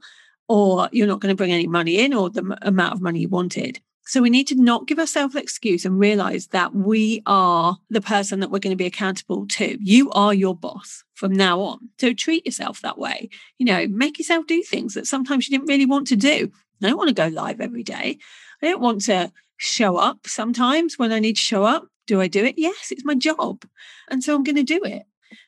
or 0.48 0.88
you're 0.90 1.06
not 1.06 1.20
going 1.20 1.32
to 1.32 1.36
bring 1.36 1.52
any 1.52 1.68
money 1.68 1.98
in, 1.98 2.12
or 2.12 2.30
the 2.30 2.58
amount 2.62 2.94
of 2.94 3.00
money 3.00 3.20
you 3.20 3.28
wanted. 3.28 3.80
So 4.06 4.22
we 4.22 4.30
need 4.30 4.46
to 4.48 4.54
not 4.54 4.86
give 4.86 5.00
ourselves 5.00 5.34
an 5.34 5.42
excuse 5.42 5.84
and 5.84 5.98
realize 5.98 6.46
that 6.48 6.74
we 6.74 7.22
are 7.26 7.76
the 7.90 8.00
person 8.00 8.38
that 8.38 8.52
we're 8.52 8.60
going 8.60 8.72
to 8.72 8.76
be 8.76 8.86
accountable 8.86 9.46
to. 9.48 9.76
You 9.80 10.10
are 10.12 10.32
your 10.32 10.54
boss 10.54 11.02
from 11.14 11.32
now 11.32 11.60
on. 11.60 11.88
So 11.98 12.12
treat 12.12 12.46
yourself 12.46 12.80
that 12.82 12.98
way. 12.98 13.28
You 13.58 13.66
know, 13.66 13.88
make 13.88 14.18
yourself 14.18 14.46
do 14.46 14.62
things 14.62 14.94
that 14.94 15.08
sometimes 15.08 15.48
you 15.48 15.58
didn't 15.58 15.68
really 15.68 15.86
want 15.86 16.06
to 16.08 16.16
do. 16.16 16.52
I 16.82 16.88
don't 16.88 16.96
want 16.96 17.08
to 17.08 17.14
go 17.14 17.26
live 17.26 17.60
every 17.60 17.82
day. 17.82 18.18
I 18.62 18.66
don't 18.66 18.80
want 18.80 19.02
to 19.06 19.32
show 19.56 19.96
up 19.96 20.28
sometimes 20.28 20.98
when 20.98 21.10
I 21.10 21.18
need 21.18 21.34
to 21.36 21.42
show 21.42 21.64
up. 21.64 21.88
Do 22.06 22.20
I 22.20 22.28
do 22.28 22.44
it? 22.44 22.54
Yes, 22.56 22.92
it's 22.92 23.04
my 23.04 23.16
job. 23.16 23.64
And 24.08 24.22
so 24.22 24.36
I'm 24.36 24.44
going 24.44 24.56
to 24.56 24.62
do 24.62 24.80
it. 24.84 25.02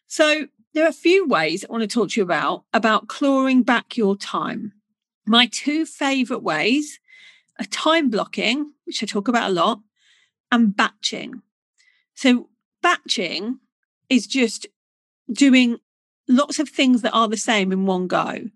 So 0.09 0.49
there 0.75 0.85
are 0.85 0.88
a 0.88 0.93
few 0.93 1.29
ways 1.29 1.65
I 1.65 1.71
want 1.71 1.83
to 1.83 1.87
talk 1.87 2.11
to 2.11 2.21
you 2.21 2.25
about 2.25 2.65
about 2.73 3.07
clawing 3.07 3.62
back 3.62 3.97
your 3.97 4.17
time. 4.17 4.73
My 5.27 5.47
two 5.47 5.87
favorite 5.87 6.43
ways 6.43 6.99
a 7.59 7.65
time 7.65 8.11
blocking, 8.11 8.73
which 8.85 9.03
I 9.03 9.07
talk 9.07 9.29
about 9.29 9.50
a 9.50 9.53
lot, 9.53 9.81
and 10.50 10.77
batching. 10.77 11.43
So, 12.15 12.49
batching 12.83 13.59
is 14.09 14.27
just 14.27 14.67
doing 15.31 15.79
lots 16.29 16.59
of 16.59 16.69
things 16.69 17.03
that 17.03 17.12
are 17.12 17.29
the 17.29 17.37
same 17.37 17.73
in 17.73 17.87
one 17.87 18.07
go. 18.07 18.49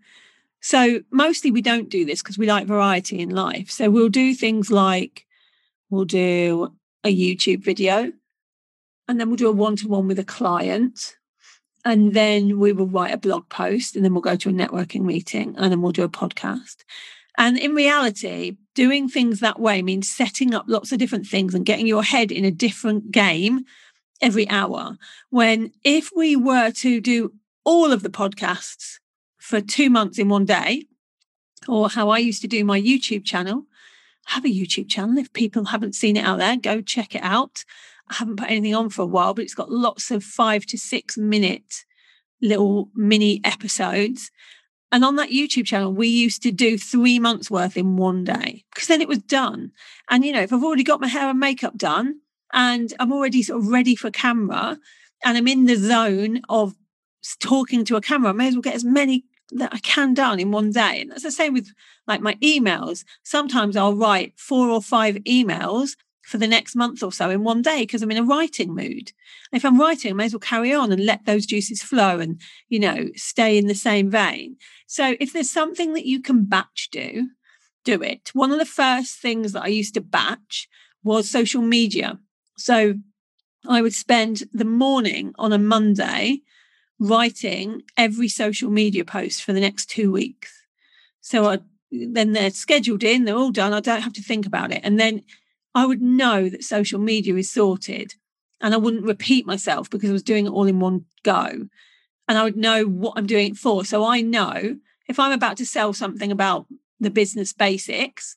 So, 0.61 1.01
mostly 1.11 1.51
we 1.51 1.63
don't 1.63 1.89
do 1.89 2.05
this 2.05 2.23
because 2.23 2.39
we 2.39 2.47
like 2.47 2.67
variety 2.67 3.21
in 3.21 3.31
life. 3.31 3.71
So, 3.71 3.91
we'll 3.91 4.09
do 4.09 4.35
things 4.35 4.71
like 4.71 5.27
we'll 5.91 6.05
do 6.05 6.73
a 7.05 7.15
YouTube 7.15 7.63
video, 7.63 8.13
and 9.09 9.21
then 9.21 9.29
we'll 9.29 9.37
do 9.37 9.49
a 9.49 9.53
one 9.53 9.77
to 9.77 9.89
one 9.89 10.07
with 10.07 10.19
a 10.19 10.25
client. 10.25 11.17
And 11.85 12.15
then 12.15 12.61
we 12.61 12.73
will 12.73 12.87
write 12.87 13.13
a 13.13 13.19
blog 13.19 13.49
post, 13.49 13.97
and 13.97 14.05
then 14.05 14.15
we'll 14.15 14.23
go 14.23 14.37
to 14.37 14.51
a 14.51 14.53
networking 14.53 15.03
meeting, 15.03 15.57
and 15.59 15.73
then 15.73 15.83
we'll 15.83 15.91
do 15.91 16.05
a 16.05 16.09
podcast. 16.09 16.85
And 17.37 17.59
in 17.59 17.75
reality, 17.75 18.57
doing 18.75 19.09
things 19.09 19.41
that 19.41 19.61
way 19.61 19.83
means 19.83 20.11
setting 20.11 20.55
up 20.55 20.65
lots 20.67 20.93
of 20.93 20.99
different 20.99 21.27
things 21.27 21.55
and 21.55 21.67
getting 21.67 21.87
your 21.87 22.03
head 22.03 22.33
in 22.33 22.45
a 22.45 22.51
different 22.51 23.11
game 23.11 23.65
every 24.21 24.49
hour. 24.49 24.97
When 25.31 25.73
if 25.85 26.11
we 26.15 26.37
were 26.37 26.71
to 26.71 27.01
do 27.01 27.33
all 27.65 27.93
of 27.93 28.03
the 28.03 28.11
podcasts 28.11 28.99
for 29.39 29.61
two 29.61 29.91
months 29.91 30.19
in 30.19 30.29
one 30.29 30.45
day, 30.45 30.85
or 31.69 31.89
how 31.89 32.09
I 32.09 32.19
used 32.19 32.43
to 32.43 32.49
do 32.49 32.65
my 32.65 32.81
YouTube 32.81 33.25
channel, 33.25 33.65
I 34.29 34.33
have 34.35 34.45
a 34.45 34.49
YouTube 34.49 34.89
channel. 34.89 35.19
If 35.19 35.33
people 35.33 35.67
haven't 35.67 35.95
seen 35.95 36.17
it 36.17 36.25
out 36.25 36.39
there, 36.39 36.57
go 36.57 36.81
check 36.81 37.15
it 37.15 37.23
out. 37.23 37.65
I 38.09 38.15
haven't 38.15 38.37
put 38.37 38.51
anything 38.51 38.75
on 38.75 38.91
for 38.91 39.03
a 39.03 39.07
while, 39.07 39.35
but 39.35 39.45
it's 39.45 39.55
got 39.55 39.71
lots 39.71 40.11
of 40.11 40.25
five 40.25 40.67
to 40.67 40.79
six 40.79 41.17
minute 41.17 41.85
little 42.41 42.89
mini 42.95 43.41
episodes 43.45 44.31
And 44.93 45.07
on 45.07 45.17
that 45.17 45.31
YouTube 45.31 45.65
channel, 45.65 45.91
we 45.91 46.07
used 46.07 46.43
to 46.43 46.53
do 46.53 46.77
three 46.77 47.19
months 47.19 47.51
worth 47.51 47.79
in 47.79 47.97
one 47.97 48.25
day 48.25 48.65
because 48.75 48.89
then 48.89 49.01
it 49.01 49.09
was 49.09 49.19
done. 49.19 49.73
And, 50.11 50.23
you 50.23 50.33
know, 50.33 50.43
if 50.43 50.53
I've 50.53 50.63
already 50.63 50.85
got 50.85 51.01
my 51.01 51.09
hair 51.09 51.31
and 51.31 51.41
makeup 51.41 51.79
done 51.79 52.21
and 52.53 52.93
I'm 53.01 53.11
already 53.11 53.43
sort 53.43 53.63
of 53.63 53.69
ready 53.69 53.97
for 53.97 54.11
camera 54.11 54.79
and 55.25 55.39
I'm 55.39 55.49
in 55.49 55.65
the 55.65 55.77
zone 55.77 56.43
of 56.51 56.75
talking 57.41 57.87
to 57.87 57.97
a 57.97 58.03
camera, 58.03 58.31
I 58.31 58.35
may 58.35 58.49
as 58.49 58.55
well 58.55 58.61
get 58.61 58.75
as 58.75 58.85
many 58.85 59.25
that 59.53 59.73
I 59.73 59.79
can 59.79 60.13
done 60.13 60.39
in 60.39 60.51
one 60.51 60.71
day. 60.73 61.01
And 61.01 61.11
that's 61.11 61.23
the 61.23 61.31
same 61.31 61.55
with 61.55 61.73
like 62.07 62.21
my 62.21 62.35
emails. 62.37 63.05
Sometimes 63.23 63.77
I'll 63.77 63.97
write 63.97 64.35
four 64.37 64.69
or 64.69 64.83
five 64.83 65.17
emails 65.25 65.97
for 66.23 66.39
the 66.39 66.47
next 66.47 66.77
month 66.77 67.03
or 67.03 67.13
so 67.13 67.31
in 67.31 67.45
one 67.45 67.63
day 67.63 67.83
because 67.83 68.03
I'm 68.03 68.11
in 68.11 68.17
a 68.17 68.23
writing 68.23 68.75
mood. 68.75 69.13
If 69.53 69.65
I'm 69.65 69.81
writing, 69.81 70.13
I 70.13 70.15
may 70.15 70.25
as 70.27 70.33
well 70.33 70.41
carry 70.41 70.73
on 70.73 70.93
and 70.93 71.05
let 71.05 71.27
those 71.27 71.47
juices 71.47 71.83
flow 71.83 72.21
and, 72.21 72.41
you 72.69 72.79
know, 72.79 73.09
stay 73.15 73.59
in 73.59 73.67
the 73.67 73.75
same 73.75 74.11
vein. 74.11 74.57
So 74.87 75.17
if 75.21 75.33
there's 75.33 75.51
something 75.51 75.95
that 75.95 76.07
you 76.07 76.21
can 76.21 76.45
batch 76.45 76.89
do, 76.91 77.29
do 77.85 78.03
it. 78.03 78.31
One 78.35 78.53
of 78.53 78.59
the 78.59 78.65
first 78.65 79.19
things 79.19 79.53
that 79.53 79.65
I 79.65 79.69
used 79.69 79.95
to 79.95 80.01
batch 80.01 80.69
was 81.03 81.29
social 81.29 81.63
media. 81.63 82.19
So 82.57 82.95
I 83.69 83.83
would 83.83 83.95
spend 83.95 84.45
the 84.53 84.65
morning 84.65 85.35
on 85.39 85.53
a 85.53 85.59
Monday 85.59 86.43
writing 86.99 87.83
every 87.97 88.29
social 88.29 88.71
media 88.71 89.05
post 89.05 89.43
for 89.43 89.53
the 89.53 89.61
next 89.61 89.91
two 89.91 90.13
weeks. 90.13 90.53
So 91.21 91.51
I 91.51 91.59
then 91.93 92.33
they're 92.33 92.51
scheduled 92.51 93.05
in, 93.05 93.25
they're 93.25 93.37
all 93.37 93.51
done. 93.51 93.75
I 93.75 93.81
don't 93.81 94.01
have 94.01 94.15
to 94.15 94.23
think 94.23 94.47
about 94.47 94.73
it. 94.73 94.81
And 94.83 94.99
then 94.99 95.23
I 95.75 95.87
would 95.87 96.03
know 96.03 96.49
that 96.49 96.65
social 96.65 97.01
media 97.01 97.35
is 97.37 97.51
sorted 97.51 98.15
and 98.61 98.75
I 98.75 98.77
wouldn't 98.77 99.05
repeat 99.05 99.47
myself 99.47 99.91
because 99.91 100.11
I 100.11 100.13
was 100.13 100.23
doing 100.23 100.47
it 100.47 100.51
all 100.51 100.67
in 100.67 100.81
one 100.81 101.07
go. 101.23 101.69
And 102.29 102.39
I 102.39 102.45
would 102.45 102.57
know 102.57 102.85
what 102.85 103.15
I'm 103.17 103.27
doing 103.27 103.53
it 103.53 103.57
for. 103.57 103.85
So 103.85 104.05
I 104.05 104.21
know 104.21 104.77
if 105.09 105.19
I'm 105.19 105.33
about 105.33 105.57
to 105.59 105.67
sell 105.67 105.93
something 105.93 106.31
about 106.31 106.67
the 107.01 107.11
business 107.11 107.53
basics, 107.53 108.37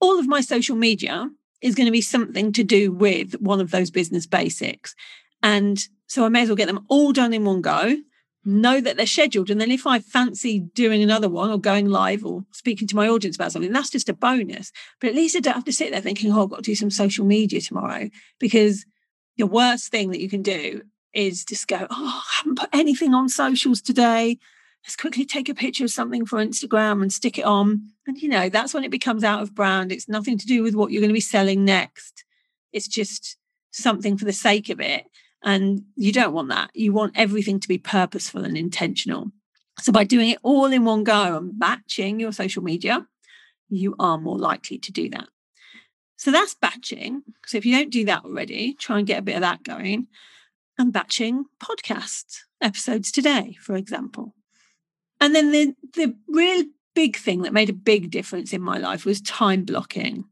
all 0.00 0.18
of 0.18 0.26
my 0.26 0.40
social 0.40 0.76
media 0.76 1.30
is 1.60 1.74
going 1.74 1.86
to 1.86 1.92
be 1.92 2.00
something 2.00 2.52
to 2.52 2.64
do 2.64 2.92
with 2.92 3.34
one 3.34 3.60
of 3.60 3.70
those 3.70 3.90
business 3.90 4.26
basics. 4.26 4.94
And 5.42 5.86
so 6.06 6.24
I 6.24 6.28
may 6.28 6.42
as 6.42 6.48
well 6.48 6.56
get 6.56 6.66
them 6.66 6.86
all 6.88 7.12
done 7.12 7.34
in 7.34 7.44
one 7.44 7.60
go 7.60 7.96
know 8.46 8.80
that 8.80 8.96
they're 8.96 9.06
scheduled. 9.06 9.50
And 9.50 9.60
then 9.60 9.70
if 9.70 9.86
I 9.86 9.98
fancy 9.98 10.60
doing 10.60 11.02
another 11.02 11.28
one 11.28 11.50
or 11.50 11.58
going 11.58 11.88
live 11.88 12.24
or 12.24 12.44
speaking 12.52 12.86
to 12.88 12.96
my 12.96 13.08
audience 13.08 13.36
about 13.36 13.52
something, 13.52 13.72
that's 13.72 13.90
just 13.90 14.08
a 14.08 14.14
bonus. 14.14 14.72
But 15.00 15.10
at 15.10 15.16
least 15.16 15.36
I 15.36 15.40
don't 15.40 15.54
have 15.54 15.64
to 15.64 15.72
sit 15.72 15.90
there 15.90 16.00
thinking, 16.00 16.32
oh, 16.32 16.44
I've 16.44 16.50
got 16.50 16.56
to 16.56 16.62
do 16.62 16.74
some 16.74 16.90
social 16.90 17.26
media 17.26 17.60
tomorrow. 17.60 18.08
Because 18.38 18.86
the 19.36 19.46
worst 19.46 19.90
thing 19.90 20.10
that 20.10 20.20
you 20.20 20.28
can 20.28 20.42
do 20.42 20.82
is 21.12 21.44
just 21.44 21.66
go, 21.66 21.86
oh, 21.90 22.22
I 22.24 22.36
haven't 22.38 22.58
put 22.58 22.70
anything 22.72 23.14
on 23.14 23.28
socials 23.28 23.80
today. 23.80 24.38
Let's 24.84 24.96
quickly 24.96 25.24
take 25.24 25.48
a 25.48 25.54
picture 25.54 25.84
of 25.84 25.90
something 25.90 26.24
for 26.24 26.38
Instagram 26.38 27.02
and 27.02 27.12
stick 27.12 27.38
it 27.38 27.44
on. 27.44 27.90
And, 28.06 28.22
you 28.22 28.28
know, 28.28 28.48
that's 28.48 28.72
when 28.72 28.84
it 28.84 28.90
becomes 28.90 29.24
out 29.24 29.42
of 29.42 29.54
brand. 29.54 29.90
It's 29.90 30.08
nothing 30.08 30.38
to 30.38 30.46
do 30.46 30.62
with 30.62 30.76
what 30.76 30.92
you're 30.92 31.00
going 31.00 31.10
to 31.10 31.14
be 31.14 31.20
selling 31.20 31.64
next. 31.64 32.24
It's 32.72 32.86
just 32.86 33.36
something 33.72 34.16
for 34.16 34.24
the 34.24 34.32
sake 34.32 34.68
of 34.68 34.80
it. 34.80 35.06
And 35.46 35.84
you 35.94 36.10
don't 36.10 36.34
want 36.34 36.48
that. 36.48 36.70
You 36.74 36.92
want 36.92 37.12
everything 37.14 37.60
to 37.60 37.68
be 37.68 37.78
purposeful 37.78 38.44
and 38.44 38.58
intentional. 38.58 39.30
So 39.78 39.92
by 39.92 40.02
doing 40.02 40.30
it 40.30 40.40
all 40.42 40.66
in 40.66 40.84
one 40.84 41.04
go 41.04 41.36
and 41.36 41.56
batching 41.56 42.18
your 42.18 42.32
social 42.32 42.64
media, 42.64 43.06
you 43.68 43.94
are 44.00 44.18
more 44.18 44.38
likely 44.38 44.76
to 44.78 44.90
do 44.90 45.08
that. 45.10 45.28
So 46.16 46.32
that's 46.32 46.54
batching. 46.54 47.22
So 47.46 47.58
if 47.58 47.64
you 47.64 47.76
don't 47.76 47.92
do 47.92 48.04
that 48.06 48.24
already, 48.24 48.74
try 48.74 48.98
and 48.98 49.06
get 49.06 49.20
a 49.20 49.22
bit 49.22 49.36
of 49.36 49.42
that 49.42 49.62
going. 49.62 50.08
And 50.78 50.92
batching 50.92 51.44
podcast 51.62 52.40
episodes 52.60 53.12
today, 53.12 53.56
for 53.60 53.76
example. 53.76 54.34
And 55.20 55.32
then 55.32 55.52
the, 55.52 55.76
the 55.94 56.16
real 56.26 56.64
big 56.96 57.16
thing 57.16 57.42
that 57.42 57.52
made 57.52 57.70
a 57.70 57.74
big 57.74 58.10
difference 58.10 58.52
in 58.52 58.62
my 58.62 58.78
life 58.78 59.04
was 59.04 59.20
time 59.20 59.64
blocking. 59.64 60.24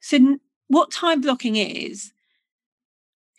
So, 0.00 0.38
what 0.68 0.90
time 0.90 1.22
blocking 1.22 1.56
is, 1.56 2.12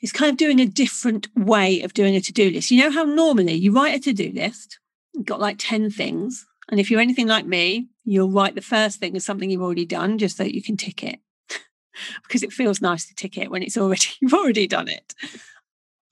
is 0.01 0.11
kind 0.11 0.31
of 0.31 0.37
doing 0.37 0.59
a 0.59 0.65
different 0.65 1.27
way 1.35 1.81
of 1.81 1.93
doing 1.93 2.15
a 2.15 2.21
to-do 2.21 2.51
list. 2.51 2.71
You 2.71 2.83
know 2.83 2.91
how 2.91 3.03
normally 3.03 3.53
you 3.53 3.71
write 3.71 3.95
a 3.95 3.99
to-do 3.99 4.31
list, 4.33 4.79
you've 5.13 5.25
got 5.25 5.39
like 5.39 5.57
10 5.59 5.89
things. 5.89 6.45
And 6.69 6.79
if 6.79 6.91
you're 6.91 7.01
anything 7.01 7.27
like 7.27 7.45
me, 7.45 7.87
you'll 8.03 8.29
write 8.29 8.55
the 8.55 8.61
first 8.61 8.99
thing 8.99 9.15
as 9.15 9.25
something 9.25 9.49
you've 9.49 9.61
already 9.61 9.85
done 9.85 10.17
just 10.17 10.37
so 10.37 10.43
you 10.43 10.61
can 10.61 10.77
tick 10.77 11.03
it. 11.03 11.19
because 12.23 12.43
it 12.43 12.53
feels 12.53 12.81
nice 12.81 13.07
to 13.07 13.15
tick 13.15 13.37
it 13.37 13.49
when 13.49 13.63
it's 13.63 13.77
already 13.77 14.07
you've 14.21 14.33
already 14.33 14.67
done 14.67 14.87
it. 14.87 15.13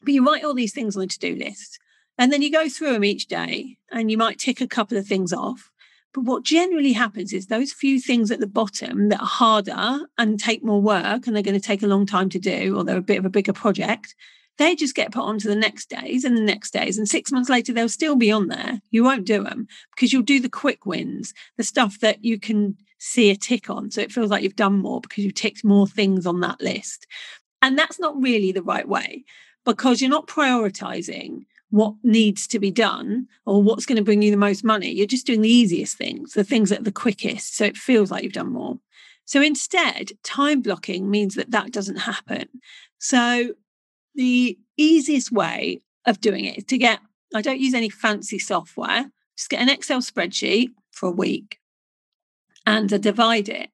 But 0.01 0.13
you 0.13 0.25
write 0.25 0.43
all 0.43 0.53
these 0.53 0.73
things 0.73 0.95
on 0.95 1.03
a 1.03 1.07
to-do 1.07 1.35
list. 1.35 1.79
And 2.17 2.31
then 2.31 2.41
you 2.41 2.51
go 2.51 2.69
through 2.69 2.93
them 2.93 3.03
each 3.03 3.27
day 3.27 3.77
and 3.91 4.09
you 4.09 4.17
might 4.17 4.39
tick 4.39 4.61
a 4.61 4.67
couple 4.67 4.97
of 4.97 5.05
things 5.05 5.33
off. 5.33 5.69
But 6.15 6.23
what 6.23 6.43
generally 6.43 6.93
happens 6.93 7.33
is 7.33 7.47
those 7.47 7.73
few 7.73 7.99
things 7.99 8.31
at 8.31 8.39
the 8.39 8.47
bottom 8.47 9.09
that 9.09 9.19
are 9.19 9.27
harder 9.27 9.99
and 10.17 10.39
take 10.39 10.63
more 10.63 10.81
work 10.81 11.27
and 11.27 11.35
they're 11.35 11.43
going 11.43 11.59
to 11.59 11.67
take 11.67 11.83
a 11.83 11.87
long 11.87 12.05
time 12.05 12.29
to 12.29 12.39
do, 12.39 12.77
or 12.77 12.85
they're 12.85 12.95
a 12.95 13.01
bit 13.01 13.19
of 13.19 13.25
a 13.25 13.29
bigger 13.29 13.51
project, 13.51 14.15
they 14.57 14.75
just 14.75 14.95
get 14.95 15.11
put 15.11 15.23
onto 15.23 15.49
the 15.49 15.57
next 15.57 15.89
days 15.89 16.23
and 16.23 16.37
the 16.37 16.41
next 16.41 16.71
days. 16.71 16.97
And 16.97 17.05
six 17.05 17.33
months 17.33 17.49
later, 17.49 17.73
they'll 17.73 17.89
still 17.89 18.15
be 18.15 18.31
on 18.31 18.47
there. 18.47 18.79
You 18.91 19.03
won't 19.03 19.25
do 19.25 19.43
them 19.43 19.67
because 19.93 20.13
you'll 20.13 20.21
do 20.21 20.39
the 20.39 20.47
quick 20.47 20.85
wins, 20.85 21.33
the 21.57 21.63
stuff 21.63 21.99
that 21.99 22.23
you 22.23 22.39
can 22.39 22.77
see 22.97 23.29
a 23.29 23.35
tick 23.35 23.69
on. 23.69 23.91
So 23.91 23.99
it 23.99 24.13
feels 24.13 24.31
like 24.31 24.41
you've 24.41 24.55
done 24.55 24.77
more 24.77 25.01
because 25.01 25.25
you've 25.25 25.33
ticked 25.33 25.65
more 25.65 25.85
things 25.85 26.25
on 26.25 26.39
that 26.39 26.61
list. 26.61 27.07
And 27.61 27.77
that's 27.77 27.99
not 27.99 28.15
really 28.21 28.53
the 28.53 28.63
right 28.63 28.87
way 28.87 29.25
because 29.65 29.99
you're 29.99 30.09
not 30.09 30.27
prioritizing 30.27 31.45
what 31.69 31.95
needs 32.03 32.47
to 32.47 32.59
be 32.59 32.71
done 32.71 33.27
or 33.45 33.61
what's 33.61 33.85
going 33.85 33.97
to 33.97 34.03
bring 34.03 34.21
you 34.21 34.31
the 34.31 34.37
most 34.37 34.63
money. 34.63 34.91
You're 34.91 35.07
just 35.07 35.25
doing 35.25 35.41
the 35.41 35.49
easiest 35.49 35.97
things, 35.97 36.33
the 36.33 36.43
things 36.43 36.69
that 36.69 36.81
are 36.81 36.83
the 36.83 36.91
quickest. 36.91 37.57
So 37.57 37.65
it 37.65 37.77
feels 37.77 38.11
like 38.11 38.23
you've 38.23 38.33
done 38.33 38.53
more. 38.53 38.79
So 39.25 39.41
instead, 39.41 40.11
time 40.23 40.61
blocking 40.61 41.09
means 41.09 41.35
that 41.35 41.51
that 41.51 41.71
doesn't 41.71 41.97
happen. 41.97 42.47
So 42.99 43.53
the 44.13 44.57
easiest 44.77 45.31
way 45.31 45.81
of 46.05 46.21
doing 46.21 46.45
it 46.45 46.59
is 46.59 46.63
to 46.65 46.77
get, 46.77 46.99
I 47.33 47.41
don't 47.41 47.59
use 47.59 47.73
any 47.73 47.89
fancy 47.89 48.39
software, 48.39 49.11
just 49.35 49.49
get 49.49 49.61
an 49.61 49.69
Excel 49.69 49.99
spreadsheet 49.99 50.69
for 50.91 51.09
a 51.09 51.11
week 51.11 51.59
and 52.65 52.91
I 52.93 52.97
divide 52.97 53.49
it. 53.49 53.69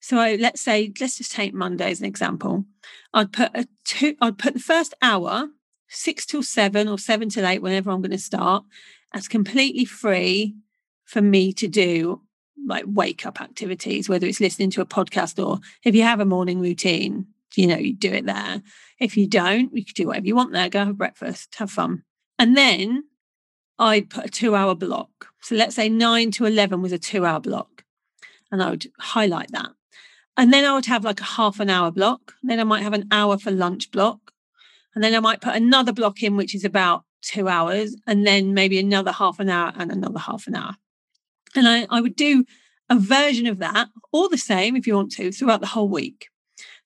So 0.00 0.18
I, 0.18 0.36
let's 0.36 0.60
say, 0.60 0.92
let's 1.00 1.18
just 1.18 1.32
take 1.32 1.52
Monday 1.52 1.90
as 1.90 2.00
an 2.00 2.06
example. 2.06 2.64
I'd 3.12 3.32
put 3.32 3.50
a 3.54 3.66
two, 3.84 4.14
I'd 4.20 4.38
put 4.38 4.54
the 4.54 4.60
first 4.60 4.94
hour 5.02 5.48
six 5.88 6.26
till 6.26 6.42
seven 6.42 6.88
or 6.88 6.98
seven 6.98 7.28
till 7.28 7.46
eight, 7.46 7.62
whenever 7.62 7.90
I'm 7.90 8.00
going 8.00 8.10
to 8.10 8.18
start, 8.18 8.64
That's 9.12 9.28
completely 9.28 9.84
free 9.84 10.56
for 11.04 11.22
me 11.22 11.52
to 11.54 11.68
do 11.68 12.22
like 12.66 12.84
wake 12.86 13.24
up 13.24 13.40
activities, 13.40 14.08
whether 14.08 14.26
it's 14.26 14.40
listening 14.40 14.70
to 14.70 14.80
a 14.80 14.86
podcast 14.86 15.44
or 15.44 15.60
if 15.84 15.94
you 15.94 16.02
have 16.02 16.20
a 16.20 16.24
morning 16.24 16.60
routine, 16.60 17.26
you 17.54 17.66
know, 17.66 17.76
you 17.76 17.94
do 17.94 18.12
it 18.12 18.26
there. 18.26 18.62
If 18.98 19.16
you 19.16 19.26
don't, 19.28 19.74
you 19.74 19.84
can 19.84 19.94
do 19.94 20.06
whatever 20.08 20.26
you 20.26 20.34
want 20.34 20.52
there, 20.52 20.68
go 20.68 20.84
have 20.84 20.98
breakfast, 20.98 21.54
have 21.56 21.70
fun. 21.70 22.02
And 22.38 22.56
then 22.56 23.04
I'd 23.78 24.10
put 24.10 24.26
a 24.26 24.28
two 24.28 24.54
hour 24.54 24.74
block. 24.74 25.28
So 25.40 25.54
let's 25.54 25.76
say 25.76 25.88
nine 25.88 26.30
to 26.32 26.46
11 26.46 26.82
was 26.82 26.92
a 26.92 26.98
two 26.98 27.24
hour 27.24 27.40
block. 27.40 27.84
And 28.50 28.62
I 28.62 28.70
would 28.70 28.86
highlight 28.98 29.52
that. 29.52 29.70
And 30.36 30.52
then 30.52 30.64
I 30.64 30.74
would 30.74 30.86
have 30.86 31.04
like 31.04 31.20
a 31.20 31.24
half 31.24 31.60
an 31.60 31.70
hour 31.70 31.90
block. 31.90 32.34
Then 32.42 32.60
I 32.60 32.64
might 32.64 32.82
have 32.82 32.92
an 32.92 33.08
hour 33.10 33.38
for 33.38 33.50
lunch 33.50 33.90
block. 33.90 34.32
And 34.96 35.04
then 35.04 35.14
I 35.14 35.20
might 35.20 35.42
put 35.42 35.54
another 35.54 35.92
block 35.92 36.22
in, 36.22 36.36
which 36.36 36.54
is 36.54 36.64
about 36.64 37.04
two 37.20 37.48
hours, 37.48 37.94
and 38.06 38.26
then 38.26 38.54
maybe 38.54 38.78
another 38.78 39.12
half 39.12 39.38
an 39.38 39.50
hour 39.50 39.72
and 39.76 39.92
another 39.92 40.18
half 40.18 40.46
an 40.46 40.56
hour. 40.56 40.74
And 41.54 41.68
I, 41.68 41.86
I 41.90 42.00
would 42.00 42.16
do 42.16 42.46
a 42.88 42.98
version 42.98 43.46
of 43.46 43.58
that, 43.58 43.88
all 44.10 44.30
the 44.30 44.38
same 44.38 44.74
if 44.74 44.86
you 44.86 44.94
want 44.94 45.12
to, 45.12 45.30
throughout 45.30 45.60
the 45.60 45.66
whole 45.66 45.88
week. 45.88 46.28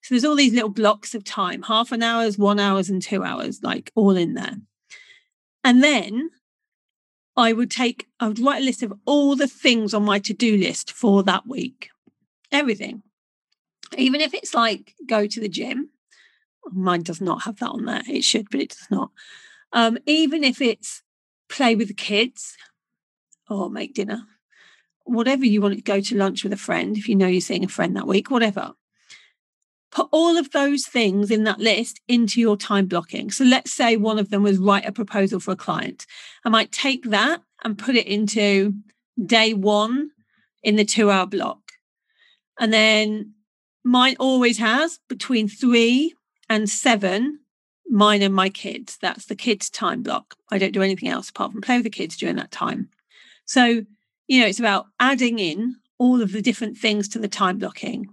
So 0.03 0.13
there's 0.13 0.25
all 0.25 0.35
these 0.35 0.53
little 0.53 0.69
blocks 0.69 1.15
of 1.15 1.23
time, 1.23 1.63
half 1.63 1.93
an 1.93 2.03
hours, 2.03 2.37
one 2.37 2.59
hours, 2.59 2.89
and 2.89 3.01
two 3.01 3.23
hours, 3.23 3.61
like 3.63 3.91
all 3.95 4.17
in 4.17 4.33
there. 4.33 4.57
And 5.63 5.81
then 5.81 6.31
I 7.37 7.53
would 7.53 7.71
take, 7.71 8.07
I 8.19 8.27
would 8.27 8.39
write 8.39 8.61
a 8.61 8.65
list 8.65 8.83
of 8.83 8.91
all 9.05 9.37
the 9.37 9.47
things 9.47 9.93
on 9.93 10.03
my 10.03 10.19
to-do 10.19 10.57
list 10.57 10.91
for 10.91 11.23
that 11.23 11.47
week. 11.47 11.89
Everything. 12.51 13.03
Even 13.95 14.19
if 14.19 14.33
it's 14.33 14.53
like 14.53 14.95
go 15.07 15.27
to 15.27 15.39
the 15.39 15.47
gym, 15.47 15.91
Mine 16.71 17.03
does 17.03 17.21
not 17.21 17.43
have 17.43 17.57
that 17.59 17.69
on 17.69 17.85
there. 17.85 18.01
It 18.07 18.23
should, 18.23 18.49
but 18.49 18.61
it 18.61 18.69
does 18.69 18.87
not. 18.89 19.11
Um, 19.73 19.97
even 20.05 20.43
if 20.43 20.61
it's 20.61 21.01
play 21.49 21.75
with 21.75 21.87
the 21.87 21.93
kids 21.93 22.55
or 23.49 23.69
make 23.69 23.93
dinner, 23.93 24.25
whatever 25.03 25.45
you 25.45 25.61
want 25.61 25.75
to 25.75 25.81
go 25.81 25.99
to 25.99 26.17
lunch 26.17 26.43
with 26.43 26.53
a 26.53 26.57
friend, 26.57 26.97
if 26.97 27.07
you 27.07 27.15
know 27.15 27.27
you're 27.27 27.41
seeing 27.41 27.63
a 27.63 27.69
friend 27.69 27.95
that 27.95 28.07
week, 28.07 28.29
whatever. 28.29 28.73
Put 29.91 30.07
all 30.11 30.37
of 30.37 30.51
those 30.51 30.85
things 30.85 31.29
in 31.29 31.43
that 31.43 31.59
list 31.59 31.99
into 32.07 32.39
your 32.39 32.55
time 32.55 32.85
blocking. 32.85 33.29
So 33.29 33.43
let's 33.43 33.73
say 33.73 33.97
one 33.97 34.19
of 34.19 34.29
them 34.29 34.43
was 34.43 34.57
write 34.57 34.85
a 34.85 34.91
proposal 34.93 35.41
for 35.41 35.51
a 35.51 35.57
client. 35.57 36.05
I 36.45 36.49
might 36.49 36.71
take 36.71 37.09
that 37.09 37.41
and 37.63 37.77
put 37.77 37.95
it 37.95 38.07
into 38.07 38.73
day 39.25 39.53
one 39.53 40.11
in 40.63 40.77
the 40.77 40.85
two 40.85 41.11
hour 41.11 41.25
block. 41.25 41.59
And 42.57 42.71
then 42.71 43.33
mine 43.83 44.15
always 44.17 44.59
has 44.59 44.99
between 45.09 45.49
three 45.49 46.13
and 46.51 46.69
seven, 46.69 47.39
mine 47.87 48.21
and 48.21 48.35
my 48.35 48.49
kids. 48.49 48.97
That's 49.01 49.25
the 49.25 49.37
kids' 49.37 49.69
time 49.69 50.03
block. 50.03 50.35
I 50.51 50.57
don't 50.57 50.73
do 50.73 50.81
anything 50.81 51.07
else 51.07 51.29
apart 51.29 51.53
from 51.53 51.61
play 51.61 51.77
with 51.77 51.85
the 51.85 51.89
kids 51.89 52.17
during 52.17 52.35
that 52.35 52.51
time. 52.51 52.89
So 53.45 53.85
You 54.27 54.41
know, 54.41 54.47
it's 54.47 54.59
about 54.59 54.85
adding 54.97 55.39
in 55.39 55.75
all 55.97 56.21
of 56.21 56.31
the 56.31 56.41
different 56.41 56.77
things 56.77 57.07
to 57.09 57.19
the 57.19 57.27
time 57.27 57.57
blocking 57.57 58.07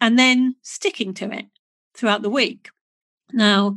and 0.00 0.18
then 0.18 0.56
sticking 0.62 1.14
to 1.14 1.30
it 1.32 1.46
throughout 1.94 2.22
the 2.22 2.30
week. 2.30 2.70
Now, 3.32 3.76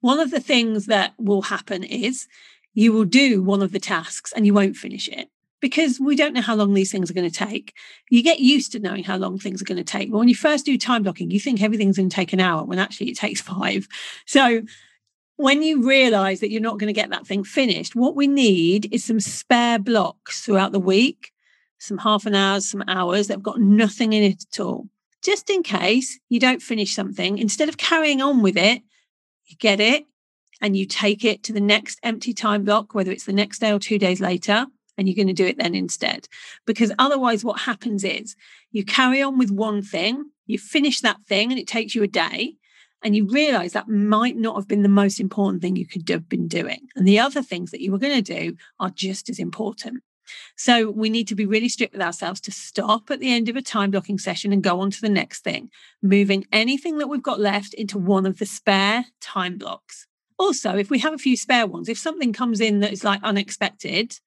one 0.00 0.20
of 0.20 0.30
the 0.30 0.40
things 0.40 0.86
that 0.86 1.14
will 1.18 1.42
happen 1.42 1.84
is 1.84 2.26
you 2.72 2.92
will 2.92 3.04
do 3.04 3.42
one 3.42 3.62
of 3.62 3.72
the 3.72 3.80
tasks 3.80 4.32
and 4.32 4.46
you 4.46 4.54
won't 4.54 4.76
finish 4.76 5.08
it 5.08 5.28
because 5.60 5.98
we 5.98 6.16
don't 6.16 6.32
know 6.32 6.40
how 6.40 6.54
long 6.54 6.74
these 6.74 6.92
things 6.92 7.10
are 7.10 7.14
going 7.14 7.28
to 7.28 7.36
take. 7.36 7.74
You 8.10 8.22
get 8.22 8.40
used 8.40 8.72
to 8.72 8.78
knowing 8.78 9.04
how 9.04 9.16
long 9.16 9.38
things 9.38 9.60
are 9.60 9.64
going 9.64 9.78
to 9.78 9.84
take. 9.84 10.10
But 10.10 10.18
when 10.18 10.28
you 10.28 10.34
first 10.34 10.66
do 10.66 10.78
time 10.78 11.02
blocking, 11.02 11.30
you 11.30 11.40
think 11.40 11.62
everything's 11.62 11.96
going 11.96 12.08
to 12.08 12.14
take 12.14 12.32
an 12.32 12.40
hour 12.40 12.64
when 12.64 12.78
actually 12.78 13.10
it 13.10 13.16
takes 13.16 13.40
five. 13.42 13.88
So 14.26 14.62
when 15.36 15.62
you 15.62 15.86
realize 15.86 16.40
that 16.40 16.50
you're 16.50 16.60
not 16.60 16.78
going 16.78 16.88
to 16.88 17.00
get 17.00 17.10
that 17.10 17.26
thing 17.26 17.44
finished, 17.44 17.94
what 17.94 18.16
we 18.16 18.26
need 18.26 18.92
is 18.92 19.04
some 19.04 19.20
spare 19.20 19.78
blocks 19.78 20.42
throughout 20.42 20.72
the 20.72 20.80
week, 20.80 21.32
some 21.78 21.98
half 21.98 22.26
an 22.26 22.34
hours, 22.34 22.68
some 22.68 22.82
hours 22.88 23.28
that 23.28 23.34
have 23.34 23.42
got 23.42 23.60
nothing 23.60 24.12
in 24.12 24.22
it 24.24 24.44
at 24.52 24.60
all. 24.60 24.88
Just 25.22 25.50
in 25.50 25.62
case 25.62 26.18
you 26.28 26.40
don't 26.40 26.62
finish 26.62 26.94
something, 26.94 27.38
instead 27.38 27.68
of 27.68 27.76
carrying 27.76 28.20
on 28.20 28.42
with 28.42 28.56
it, 28.56 28.82
you 29.46 29.56
get 29.56 29.80
it 29.80 30.06
and 30.60 30.76
you 30.76 30.86
take 30.86 31.24
it 31.24 31.42
to 31.44 31.52
the 31.52 31.60
next 31.60 31.98
empty 32.02 32.32
time 32.32 32.64
block, 32.64 32.94
whether 32.94 33.10
it's 33.10 33.24
the 33.24 33.32
next 33.32 33.60
day 33.60 33.72
or 33.72 33.78
two 33.78 33.98
days 33.98 34.20
later, 34.20 34.66
and 34.98 35.08
you're 35.08 35.16
going 35.16 35.28
to 35.28 35.32
do 35.32 35.46
it 35.46 35.56
then 35.56 35.74
instead. 35.74 36.28
Because 36.66 36.92
otherwise, 36.98 37.44
what 37.44 37.60
happens 37.60 38.04
is 38.04 38.36
you 38.72 38.84
carry 38.84 39.22
on 39.22 39.38
with 39.38 39.50
one 39.50 39.80
thing, 39.80 40.30
you 40.46 40.58
finish 40.58 41.00
that 41.00 41.22
thing, 41.26 41.50
and 41.50 41.58
it 41.58 41.68
takes 41.68 41.94
you 41.94 42.02
a 42.02 42.08
day. 42.08 42.56
And 43.00 43.14
you 43.14 43.28
realize 43.28 43.74
that 43.74 43.88
might 43.88 44.36
not 44.36 44.56
have 44.56 44.66
been 44.66 44.82
the 44.82 44.88
most 44.88 45.20
important 45.20 45.62
thing 45.62 45.76
you 45.76 45.86
could 45.86 46.08
have 46.08 46.28
been 46.28 46.48
doing. 46.48 46.88
And 46.96 47.06
the 47.06 47.20
other 47.20 47.42
things 47.42 47.70
that 47.70 47.80
you 47.80 47.92
were 47.92 47.98
going 47.98 48.20
to 48.20 48.34
do 48.34 48.56
are 48.80 48.90
just 48.90 49.30
as 49.30 49.38
important. 49.38 50.02
So 50.56 50.90
we 50.90 51.08
need 51.08 51.28
to 51.28 51.36
be 51.36 51.46
really 51.46 51.68
strict 51.68 51.92
with 51.92 52.02
ourselves 52.02 52.40
to 52.42 52.50
stop 52.50 53.10
at 53.10 53.20
the 53.20 53.32
end 53.32 53.48
of 53.48 53.54
a 53.54 53.62
time 53.62 53.92
blocking 53.92 54.18
session 54.18 54.52
and 54.52 54.64
go 54.64 54.80
on 54.80 54.90
to 54.90 55.00
the 55.00 55.08
next 55.08 55.44
thing, 55.44 55.70
moving 56.02 56.44
anything 56.52 56.98
that 56.98 57.08
we've 57.08 57.22
got 57.22 57.38
left 57.38 57.72
into 57.72 57.98
one 57.98 58.26
of 58.26 58.38
the 58.38 58.46
spare 58.46 59.06
time 59.20 59.58
blocks. 59.58 60.06
Also, 60.36 60.76
if 60.76 60.90
we 60.90 60.98
have 60.98 61.14
a 61.14 61.18
few 61.18 61.36
spare 61.36 61.66
ones, 61.66 61.88
if 61.88 61.98
something 61.98 62.32
comes 62.32 62.60
in 62.60 62.80
that 62.80 62.92
is 62.92 63.04
like 63.04 63.22
unexpected, 63.22 64.18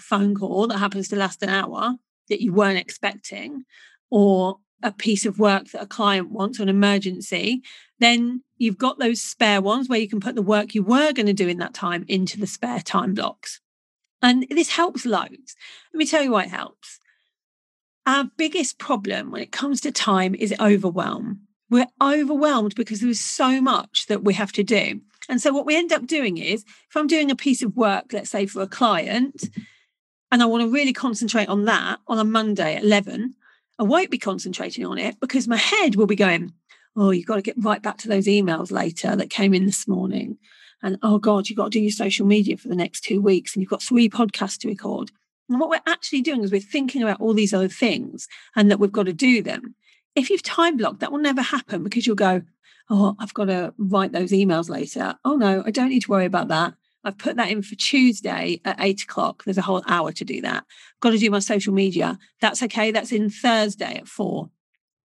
phone 0.00 0.34
call 0.34 0.66
that 0.68 0.78
happens 0.78 1.08
to 1.08 1.16
last 1.16 1.42
an 1.42 1.48
hour 1.48 1.96
that 2.28 2.42
you 2.42 2.52
weren't 2.52 2.78
expecting, 2.78 3.64
or 4.10 4.58
a 4.82 4.92
piece 4.92 5.26
of 5.26 5.38
work 5.38 5.70
that 5.70 5.82
a 5.82 5.86
client 5.86 6.30
wants 6.30 6.60
or 6.60 6.62
an 6.62 6.68
emergency, 6.68 7.62
then 7.98 8.42
you've 8.56 8.78
got 8.78 8.98
those 8.98 9.20
spare 9.20 9.60
ones 9.60 9.88
where 9.88 9.98
you 9.98 10.08
can 10.08 10.20
put 10.20 10.34
the 10.34 10.42
work 10.42 10.74
you 10.74 10.82
were 10.82 11.12
going 11.12 11.26
to 11.26 11.32
do 11.32 11.48
in 11.48 11.58
that 11.58 11.74
time 11.74 12.04
into 12.08 12.38
the 12.38 12.46
spare 12.46 12.80
time 12.80 13.14
blocks. 13.14 13.60
And 14.22 14.46
this 14.50 14.70
helps 14.70 15.06
loads. 15.06 15.56
Let 15.92 15.98
me 15.98 16.06
tell 16.06 16.22
you 16.22 16.32
why 16.32 16.44
it 16.44 16.50
helps. 16.50 16.98
Our 18.06 18.24
biggest 18.36 18.78
problem 18.78 19.30
when 19.30 19.42
it 19.42 19.52
comes 19.52 19.80
to 19.82 19.92
time 19.92 20.34
is 20.34 20.54
overwhelm. 20.58 21.42
We're 21.70 21.88
overwhelmed 22.02 22.74
because 22.74 23.00
there's 23.00 23.20
so 23.20 23.60
much 23.60 24.06
that 24.06 24.24
we 24.24 24.34
have 24.34 24.52
to 24.52 24.64
do. 24.64 25.02
And 25.28 25.42
so, 25.42 25.52
what 25.52 25.66
we 25.66 25.76
end 25.76 25.92
up 25.92 26.06
doing 26.06 26.38
is 26.38 26.64
if 26.64 26.96
I'm 26.96 27.06
doing 27.06 27.30
a 27.30 27.36
piece 27.36 27.62
of 27.62 27.76
work, 27.76 28.06
let's 28.12 28.30
say 28.30 28.46
for 28.46 28.62
a 28.62 28.66
client, 28.66 29.50
and 30.30 30.42
I 30.42 30.46
want 30.46 30.62
to 30.62 30.70
really 30.70 30.92
concentrate 30.92 31.48
on 31.48 31.64
that 31.64 32.00
on 32.06 32.18
a 32.18 32.24
Monday 32.24 32.76
at 32.76 32.84
11, 32.84 33.34
I 33.78 33.82
won't 33.82 34.10
be 34.10 34.18
concentrating 34.18 34.84
on 34.84 34.98
it 34.98 35.18
because 35.20 35.48
my 35.48 35.56
head 35.56 35.96
will 35.96 36.06
be 36.06 36.16
going, 36.16 36.52
Oh, 36.96 37.10
you've 37.10 37.26
got 37.26 37.36
to 37.36 37.42
get 37.42 37.54
right 37.58 37.80
back 37.80 37.96
to 37.98 38.08
those 38.08 38.26
emails 38.26 38.72
later 38.72 39.14
that 39.14 39.30
came 39.30 39.54
in 39.54 39.66
this 39.66 39.86
morning. 39.86 40.38
And 40.82 40.98
oh 41.02 41.18
god 41.18 41.48
you've 41.48 41.56
got 41.56 41.64
to 41.64 41.70
do 41.70 41.80
your 41.80 41.90
social 41.90 42.26
media 42.26 42.56
for 42.56 42.68
the 42.68 42.76
next 42.76 43.02
two 43.02 43.20
weeks 43.20 43.54
and 43.54 43.62
you've 43.62 43.70
got 43.70 43.82
three 43.82 44.08
podcasts 44.08 44.58
to 44.58 44.68
record. 44.68 45.10
And 45.48 45.60
what 45.60 45.70
we're 45.70 45.80
actually 45.86 46.22
doing 46.22 46.42
is 46.42 46.52
we're 46.52 46.60
thinking 46.60 47.02
about 47.02 47.20
all 47.20 47.34
these 47.34 47.54
other 47.54 47.68
things 47.68 48.28
and 48.54 48.70
that 48.70 48.78
we've 48.78 48.92
got 48.92 49.06
to 49.06 49.12
do 49.12 49.42
them. 49.42 49.74
If 50.14 50.30
you've 50.30 50.42
time 50.42 50.76
blocked 50.76 51.00
that 51.00 51.10
will 51.10 51.18
never 51.18 51.42
happen 51.42 51.82
because 51.82 52.06
you'll 52.06 52.16
go 52.16 52.42
oh 52.90 53.16
i've 53.18 53.34
got 53.34 53.46
to 53.46 53.74
write 53.78 54.12
those 54.12 54.32
emails 54.32 54.68
later. 54.68 55.16
Oh 55.24 55.36
no 55.36 55.62
i 55.66 55.70
don't 55.70 55.90
need 55.90 56.02
to 56.02 56.10
worry 56.10 56.26
about 56.26 56.48
that 56.48 56.74
I've 57.04 57.18
put 57.18 57.36
that 57.36 57.50
in 57.50 57.62
for 57.62 57.74
Tuesday 57.74 58.60
at 58.64 58.76
eight 58.80 59.02
o'clock. 59.02 59.44
There's 59.44 59.58
a 59.58 59.62
whole 59.62 59.82
hour 59.86 60.12
to 60.12 60.24
do 60.24 60.40
that. 60.42 60.64
I've 60.64 61.00
got 61.00 61.10
to 61.10 61.18
do 61.18 61.30
my 61.30 61.38
social 61.38 61.72
media. 61.72 62.18
That's 62.40 62.62
okay. 62.64 62.90
That's 62.90 63.12
in 63.12 63.30
Thursday 63.30 63.98
at 63.98 64.08
four. 64.08 64.50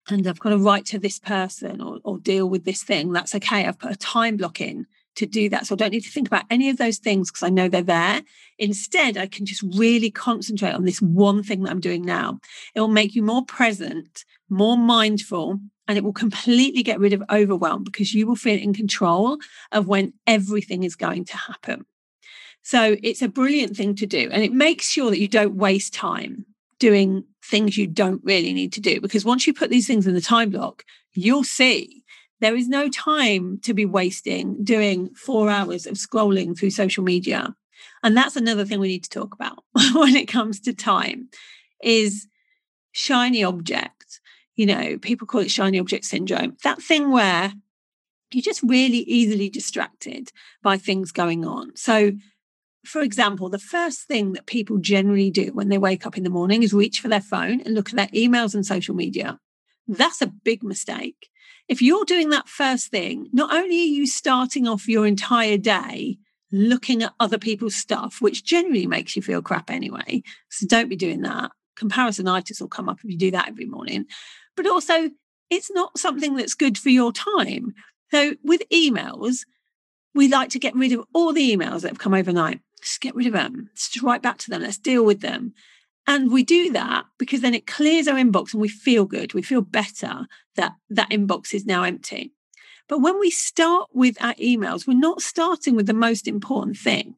And 0.10 0.28
I've 0.28 0.40
got 0.40 0.50
to 0.50 0.58
write 0.58 0.86
to 0.88 1.00
this 1.00 1.20
person 1.20 1.80
or, 1.82 2.00
or 2.04 2.20
deal 2.20 2.50
with 2.50 2.66
this 2.66 2.84
thing. 2.84 3.14
That's 3.14 3.36
okay. 3.36 3.66
I've 3.66 3.80
put 3.80 3.92
a 3.92 3.96
time 3.96 4.38
block 4.38 4.60
in 4.60 4.88
to 5.16 5.26
do 5.26 5.50
that. 5.50 5.68
So 5.68 5.76
I 5.76 5.78
don't 5.78 5.92
need 5.92 6.04
to 6.04 6.12
think 6.12 6.28
about 6.28 6.46
any 6.50 6.70
of 6.70 6.78
those 6.78 6.98
things 6.98 7.30
because 7.30 7.44
I 7.44 7.50
know 7.50 7.68
they're 7.70 7.82
there. 7.82 8.22
Instead, 8.58 9.18
I 9.18 9.28
can 9.28 9.46
just 9.46 9.64
really 9.76 10.10
concentrate 10.10 10.74
on 10.74 10.86
this 10.86 11.02
one 11.02 11.44
thing 11.44 11.64
that 11.64 11.72
I'm 11.72 11.80
doing 11.80 12.04
now. 12.04 12.40
It 12.76 12.80
will 12.80 12.88
make 12.88 13.16
you 13.16 13.24
more 13.24 13.46
present, 13.46 14.26
more 14.50 14.78
mindful, 14.78 15.60
and 15.88 15.98
it 15.98 16.04
will 16.04 16.14
completely 16.14 16.84
get 16.84 17.00
rid 17.00 17.14
of 17.14 17.24
overwhelm 17.30 17.84
because 17.84 18.14
you 18.14 18.26
will 18.26 18.36
feel 18.36 18.60
in 18.60 18.74
control 18.74 19.38
of 19.72 19.88
when 19.88 20.14
everything 20.26 20.84
is 20.84 20.96
going 20.96 21.26
to 21.26 21.38
happen. 21.38 21.86
So 22.62 22.96
it's 23.04 23.22
a 23.22 23.28
brilliant 23.28 23.76
thing 23.76 23.96
to 23.96 24.06
do. 24.06 24.30
And 24.32 24.42
it 24.42 24.54
makes 24.54 24.90
sure 24.90 25.10
that 25.10 25.20
you 25.20 25.28
don't 25.28 25.56
waste 25.56 25.94
time 25.94 26.46
doing 26.80 27.26
things 27.44 27.78
you 27.78 27.88
don't 27.88 28.24
really 28.24 28.54
need 28.54 28.72
to 28.74 28.82
do. 28.82 29.02
Because 29.02 29.26
once 29.26 29.46
you 29.46 29.54
put 29.54 29.70
these 29.70 29.88
things 29.88 30.08
in 30.08 30.14
the 30.14 30.22
time 30.22 30.50
block, 30.50 30.84
you'll 31.14 31.44
see 31.44 32.03
there 32.44 32.56
is 32.58 32.68
no 32.68 32.90
time 32.90 33.58
to 33.60 33.74
be 33.74 33.86
wasting 33.86 34.62
doing 34.66 35.14
four 35.16 35.50
hours 35.50 35.88
of 35.88 35.94
scrolling 35.94 36.58
through 36.58 36.72
social 36.72 37.02
media. 37.02 37.56
And 38.04 38.18
that's 38.18 38.36
another 38.36 38.66
thing 38.66 38.82
we 38.82 38.90
need 38.90 39.06
to 39.06 39.10
talk 39.10 39.34
about 39.34 39.64
when 39.94 40.18
it 40.18 40.28
comes 40.28 40.60
to 40.62 40.74
time 40.74 41.30
is 41.82 42.28
shiny 42.92 43.46
object. 43.46 44.20
You 44.56 44.66
know, 44.66 44.98
people 44.98 45.26
call 45.26 45.40
it 45.40 45.52
shiny 45.52 45.80
object 45.80 46.04
syndrome. 46.04 46.58
That 46.64 46.82
thing 46.82 47.12
where 47.12 47.54
you're 48.34 48.42
just 48.42 48.62
really 48.62 49.00
easily 49.00 49.50
distracted 49.50 50.32
by 50.62 50.78
things 50.78 51.14
going 51.14 51.46
on. 51.46 51.74
So, 51.78 52.12
for 52.84 53.02
example, 53.02 53.48
the 53.48 53.58
first 53.58 54.02
thing 54.02 54.34
that 54.34 54.48
people 54.48 54.80
generally 54.80 55.32
do 55.32 55.54
when 55.54 55.70
they 55.70 55.78
wake 55.78 56.06
up 56.06 56.18
in 56.18 56.26
the 56.26 56.30
morning 56.30 56.62
is 56.62 56.74
reach 56.74 57.00
for 57.00 57.08
their 57.08 57.22
phone 57.22 57.62
and 57.62 57.74
look 57.74 57.90
at 57.90 57.96
their 57.96 58.08
emails 58.08 58.54
and 58.54 58.66
social 58.66 58.96
media. 58.96 59.40
That's 59.88 60.22
a 60.22 60.28
big 60.28 60.62
mistake 60.62 61.30
if 61.68 61.82
you're 61.82 62.06
doing 62.06 62.30
that 62.30 62.50
first 62.50 62.92
thing, 62.92 63.30
not 63.32 63.54
only 63.54 63.82
are 63.82 63.96
you 63.96 64.06
starting 64.08 64.68
off 64.68 64.88
your 64.88 65.08
entire 65.08 65.58
day 65.58 66.18
looking 66.52 67.02
at 67.02 67.14
other 67.20 67.40
people's 67.40 67.76
stuff, 67.76 68.22
which 68.22 68.46
generally 68.46 68.86
makes 68.86 69.16
you 69.16 69.22
feel 69.22 69.42
crap 69.42 69.72
anyway. 69.72 70.22
So 70.50 70.68
don't 70.68 70.90
be 70.90 70.96
doing 70.96 71.22
that. 71.22 71.52
Comparisonitis 71.78 72.62
will 72.62 72.68
come 72.68 72.88
up 72.88 73.00
if 73.04 73.10
you 73.10 73.18
do 73.18 73.32
that 73.32 73.48
every 73.48 73.66
morning. 73.66 74.06
But 74.56 74.68
also, 74.68 75.10
it's 75.50 75.72
not 75.72 75.98
something 75.98 76.36
that's 76.36 76.54
good 76.54 76.78
for 76.78 76.90
your 76.90 77.12
time. 77.12 77.74
So 78.12 78.36
with 78.44 78.62
emails, 78.72 79.40
we 80.14 80.28
like 80.28 80.50
to 80.50 80.60
get 80.60 80.76
rid 80.76 80.92
of 80.92 81.06
all 81.14 81.34
the 81.34 81.56
emails 81.56 81.82
that 81.82 81.90
have 81.90 82.00
come 82.00 82.14
overnight. 82.14 82.62
Just 82.82 83.02
get 83.02 83.16
rid 83.16 83.26
of 83.26 83.34
them. 83.34 83.70
Just 83.76 84.02
write 84.04 84.22
back 84.22 84.38
to 84.40 84.52
them. 84.52 84.62
Let's 84.62 84.78
deal 84.78 85.04
with 85.04 85.22
them. 85.22 85.54
And 86.06 86.32
we 86.32 86.44
do 86.44 86.72
that 86.74 87.06
because 87.18 87.42
then 87.42 87.54
it 87.54 87.66
clears 87.66 88.08
our 88.08 88.16
inbox 88.16 88.54
and 88.54 88.62
we 88.62 88.68
feel 88.68 89.06
good. 89.06 89.34
We 89.34 89.42
feel 89.42 89.62
better 89.62 90.28
that 90.56 90.74
that 90.90 91.10
inbox 91.10 91.54
is 91.54 91.66
now 91.66 91.84
empty. 91.84 92.34
But 92.90 93.00
when 93.00 93.20
we 93.20 93.32
start 93.32 93.90
with 93.94 94.22
our 94.22 94.34
emails, 94.36 94.86
we're 94.86 94.98
not 94.98 95.22
starting 95.22 95.76
with 95.76 95.88
the 95.88 95.94
most 95.94 96.28
important 96.28 96.78
thing. 96.78 97.16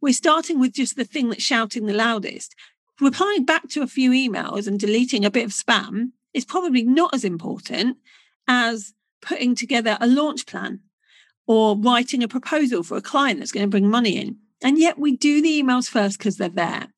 We're 0.00 0.12
starting 0.12 0.60
with 0.60 0.74
just 0.74 0.96
the 0.96 1.04
thing 1.04 1.30
that's 1.30 1.42
shouting 1.42 1.86
the 1.86 1.94
loudest. 1.94 2.54
Replying 3.00 3.46
back 3.46 3.68
to 3.70 3.82
a 3.82 3.86
few 3.86 4.10
emails 4.10 4.66
and 4.66 4.78
deleting 4.78 5.24
a 5.24 5.30
bit 5.30 5.46
of 5.46 5.52
spam 5.52 6.10
is 6.34 6.44
probably 6.44 6.82
not 6.82 7.14
as 7.14 7.24
important 7.24 7.96
as 8.46 8.92
putting 9.22 9.54
together 9.54 9.96
a 10.00 10.06
launch 10.06 10.46
plan 10.46 10.80
or 11.46 11.76
writing 11.76 12.22
a 12.22 12.28
proposal 12.28 12.82
for 12.82 12.96
a 12.96 13.02
client 13.02 13.38
that's 13.38 13.52
going 13.52 13.64
to 13.64 13.70
bring 13.70 13.88
money 13.88 14.16
in. 14.16 14.36
And 14.62 14.78
yet 14.78 14.98
we 14.98 15.16
do 15.16 15.40
the 15.40 15.62
emails 15.62 15.88
first 15.88 16.18
because 16.18 16.36
they're 16.36 16.48
there. 16.50 16.88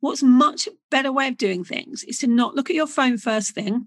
What's 0.00 0.22
much 0.22 0.68
better 0.90 1.10
way 1.10 1.28
of 1.28 1.38
doing 1.38 1.64
things 1.64 2.04
is 2.04 2.18
to 2.18 2.26
not 2.26 2.54
look 2.54 2.70
at 2.70 2.76
your 2.76 2.86
phone 2.86 3.18
first 3.18 3.52
thing 3.52 3.86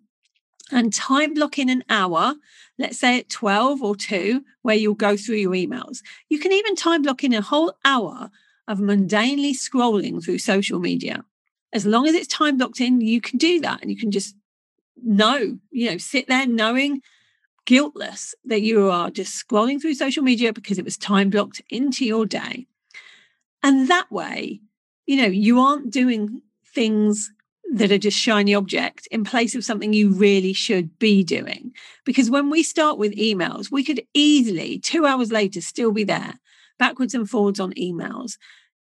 and 0.71 0.93
time 0.93 1.33
block 1.33 1.57
in 1.57 1.69
an 1.69 1.83
hour, 1.89 2.35
let's 2.77 2.99
say 2.99 3.19
at 3.19 3.29
12 3.29 3.81
or 3.81 3.95
2, 3.95 4.43
where 4.61 4.75
you'll 4.75 4.93
go 4.93 5.17
through 5.17 5.37
your 5.37 5.53
emails. 5.53 5.99
You 6.29 6.39
can 6.39 6.51
even 6.51 6.75
time 6.75 7.01
block 7.01 7.23
in 7.23 7.33
a 7.33 7.41
whole 7.41 7.73
hour 7.85 8.29
of 8.67 8.79
mundanely 8.79 9.51
scrolling 9.51 10.23
through 10.23 10.37
social 10.37 10.79
media. 10.79 11.25
As 11.73 11.85
long 11.85 12.07
as 12.07 12.15
it's 12.15 12.27
time 12.27 12.57
blocked 12.57 12.81
in, 12.81 13.01
you 13.01 13.21
can 13.21 13.37
do 13.37 13.59
that 13.61 13.81
and 13.81 13.91
you 13.91 13.97
can 13.97 14.11
just 14.11 14.35
know, 15.03 15.57
you 15.71 15.91
know, 15.91 15.97
sit 15.97 16.27
there 16.27 16.47
knowing 16.47 17.01
guiltless 17.65 18.33
that 18.45 18.61
you 18.61 18.89
are 18.89 19.11
just 19.11 19.47
scrolling 19.47 19.79
through 19.79 19.93
social 19.93 20.23
media 20.23 20.51
because 20.53 20.77
it 20.79 20.85
was 20.85 20.97
time 20.97 21.29
blocked 21.29 21.61
into 21.69 22.05
your 22.05 22.25
day. 22.25 22.67
And 23.61 23.87
that 23.89 24.11
way, 24.11 24.61
you 25.09 25.17
know, 25.17 25.27
you 25.27 25.59
aren't 25.59 25.89
doing 25.89 26.39
things 26.63 27.31
that 27.73 27.91
are 27.91 27.97
just 27.97 28.15
shiny 28.15 28.53
object 28.53 29.07
in 29.09 29.23
place 29.23 29.55
of 29.55 29.65
something 29.65 29.91
you 29.91 30.11
really 30.11 30.53
should 30.53 30.99
be 30.99 31.23
doing. 31.23 31.71
Because 32.05 32.29
when 32.29 32.51
we 32.51 32.61
start 32.61 32.99
with 32.99 33.15
emails, 33.15 33.71
we 33.71 33.83
could 33.83 34.03
easily, 34.13 34.77
two 34.77 35.07
hours 35.07 35.31
later, 35.31 35.61
still 35.61 35.91
be 35.91 36.03
there, 36.03 36.35
backwards 36.77 37.15
and 37.15 37.27
forwards 37.27 37.59
on 37.59 37.73
emails, 37.73 38.37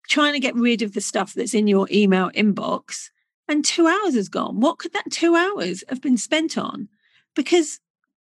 trying 0.08 0.32
to 0.32 0.40
get 0.40 0.56
rid 0.56 0.82
of 0.82 0.94
the 0.94 1.02
stuff 1.02 1.34
that's 1.34 1.54
in 1.54 1.68
your 1.68 1.86
email 1.92 2.30
inbox 2.30 3.10
and 3.50 3.66
two 3.66 3.86
hours 3.86 4.16
has 4.16 4.30
gone. 4.30 4.62
What 4.62 4.80
could 4.80 4.94
that 4.94 5.12
two 5.12 5.36
hours 5.36 5.84
have 5.90 6.02
been 6.02 6.18
spent 6.18 6.58
on? 6.58 6.88
Because 7.36 7.82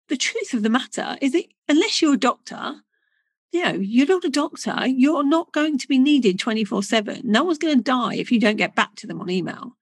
the 0.09 0.16
truth 0.16 0.55
of 0.55 0.62
the 0.62 0.70
matter 0.70 1.16
is 1.20 1.33
that 1.33 1.46
unless 1.68 2.00
you're 2.00 2.14
a 2.14 2.18
doctor, 2.18 2.83
you 3.52 3.64
know, 3.64 3.72
you're 3.72 4.06
not 4.06 4.24
a 4.24 4.30
doctor, 4.30 4.86
you're 4.86 5.24
not 5.24 5.52
going 5.52 5.78
to 5.78 5.88
be 5.88 5.98
needed 5.98 6.38
24 6.38 6.82
7. 6.82 7.20
No 7.24 7.44
one's 7.44 7.58
going 7.58 7.76
to 7.76 7.82
die 7.82 8.14
if 8.14 8.30
you 8.30 8.38
don't 8.38 8.56
get 8.56 8.74
back 8.74 8.94
to 8.96 9.06
them 9.06 9.20
on 9.20 9.30
email. 9.30 9.76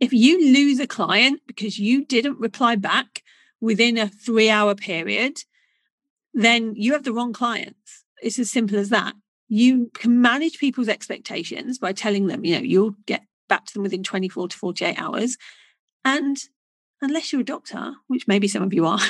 If 0.00 0.12
you 0.12 0.52
lose 0.52 0.80
a 0.80 0.86
client 0.86 1.40
because 1.46 1.78
you 1.78 2.04
didn't 2.04 2.38
reply 2.38 2.76
back 2.76 3.22
within 3.60 3.98
a 3.98 4.08
three 4.08 4.50
hour 4.50 4.74
period, 4.74 5.42
then 6.32 6.74
you 6.76 6.92
have 6.92 7.04
the 7.04 7.12
wrong 7.12 7.32
clients. 7.32 8.04
It's 8.22 8.38
as 8.38 8.50
simple 8.50 8.78
as 8.78 8.90
that. 8.90 9.14
You 9.48 9.90
can 9.94 10.20
manage 10.20 10.58
people's 10.58 10.88
expectations 10.88 11.78
by 11.78 11.92
telling 11.92 12.26
them, 12.26 12.44
you 12.44 12.56
know, 12.56 12.62
you'll 12.62 12.94
get 13.06 13.22
back 13.48 13.66
to 13.66 13.74
them 13.74 13.82
within 13.82 14.02
24 14.02 14.48
to 14.48 14.56
48 14.56 14.98
hours. 14.98 15.36
And 16.04 16.36
unless 17.02 17.32
you're 17.32 17.40
a 17.40 17.44
doctor, 17.44 17.94
which 18.06 18.28
maybe 18.28 18.46
some 18.46 18.62
of 18.62 18.72
you 18.72 18.86
are, 18.86 19.00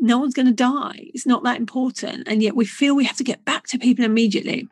no 0.00 0.18
one's 0.18 0.34
going 0.34 0.46
to 0.46 0.52
die. 0.52 1.10
It's 1.14 1.26
not 1.26 1.42
that 1.44 1.58
important. 1.58 2.28
And 2.28 2.42
yet 2.42 2.56
we 2.56 2.64
feel 2.64 2.94
we 2.94 3.04
have 3.04 3.16
to 3.16 3.24
get 3.24 3.44
back 3.44 3.66
to 3.68 3.78
people 3.78 4.04
immediately. 4.04 4.68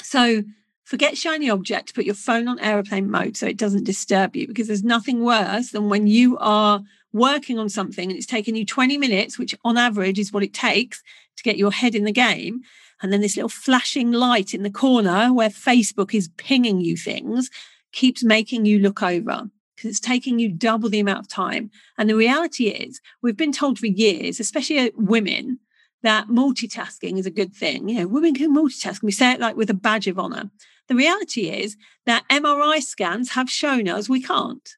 So 0.00 0.42
forget 0.84 1.16
shiny 1.16 1.50
object, 1.50 1.94
put 1.94 2.04
your 2.04 2.14
phone 2.14 2.48
on 2.48 2.58
aeroplane 2.60 3.10
mode 3.10 3.36
so 3.36 3.46
it 3.46 3.56
doesn't 3.56 3.84
disturb 3.84 4.36
you 4.36 4.46
because 4.46 4.66
there's 4.66 4.84
nothing 4.84 5.24
worse 5.24 5.70
than 5.70 5.88
when 5.88 6.06
you 6.06 6.38
are 6.38 6.82
working 7.12 7.58
on 7.58 7.68
something 7.68 8.08
and 8.08 8.16
it's 8.16 8.26
taken 8.26 8.54
you 8.54 8.64
20 8.64 8.96
minutes, 8.98 9.38
which 9.38 9.54
on 9.64 9.76
average 9.76 10.18
is 10.18 10.32
what 10.32 10.42
it 10.42 10.54
takes 10.54 11.02
to 11.36 11.42
get 11.42 11.56
your 11.56 11.72
head 11.72 11.94
in 11.94 12.04
the 12.04 12.12
game. 12.12 12.60
And 13.02 13.12
then 13.12 13.20
this 13.20 13.36
little 13.36 13.48
flashing 13.48 14.12
light 14.12 14.54
in 14.54 14.62
the 14.62 14.70
corner 14.70 15.32
where 15.32 15.48
Facebook 15.48 16.14
is 16.14 16.28
pinging 16.36 16.80
you 16.80 16.96
things 16.96 17.50
keeps 17.92 18.22
making 18.22 18.66
you 18.66 18.78
look 18.78 19.02
over 19.02 19.48
because 19.80 19.96
it's 19.96 20.06
taking 20.06 20.38
you 20.38 20.52
double 20.52 20.90
the 20.90 21.00
amount 21.00 21.20
of 21.20 21.28
time. 21.28 21.70
And 21.96 22.08
the 22.08 22.14
reality 22.14 22.68
is, 22.68 23.00
we've 23.22 23.36
been 23.36 23.52
told 23.52 23.78
for 23.78 23.86
years, 23.86 24.38
especially 24.38 24.78
uh, 24.78 24.90
women, 24.94 25.58
that 26.02 26.28
multitasking 26.28 27.18
is 27.18 27.24
a 27.24 27.30
good 27.30 27.54
thing. 27.54 27.88
You 27.88 28.00
know, 28.00 28.06
women 28.06 28.34
can 28.34 28.54
multitask. 28.54 29.02
We 29.02 29.12
say 29.12 29.32
it 29.32 29.40
like 29.40 29.56
with 29.56 29.70
a 29.70 29.74
badge 29.74 30.06
of 30.06 30.18
honor. 30.18 30.50
The 30.88 30.94
reality 30.94 31.48
is 31.48 31.76
that 32.04 32.28
MRI 32.28 32.82
scans 32.82 33.30
have 33.30 33.50
shown 33.50 33.88
us 33.88 34.08
we 34.08 34.20
can't. 34.20 34.68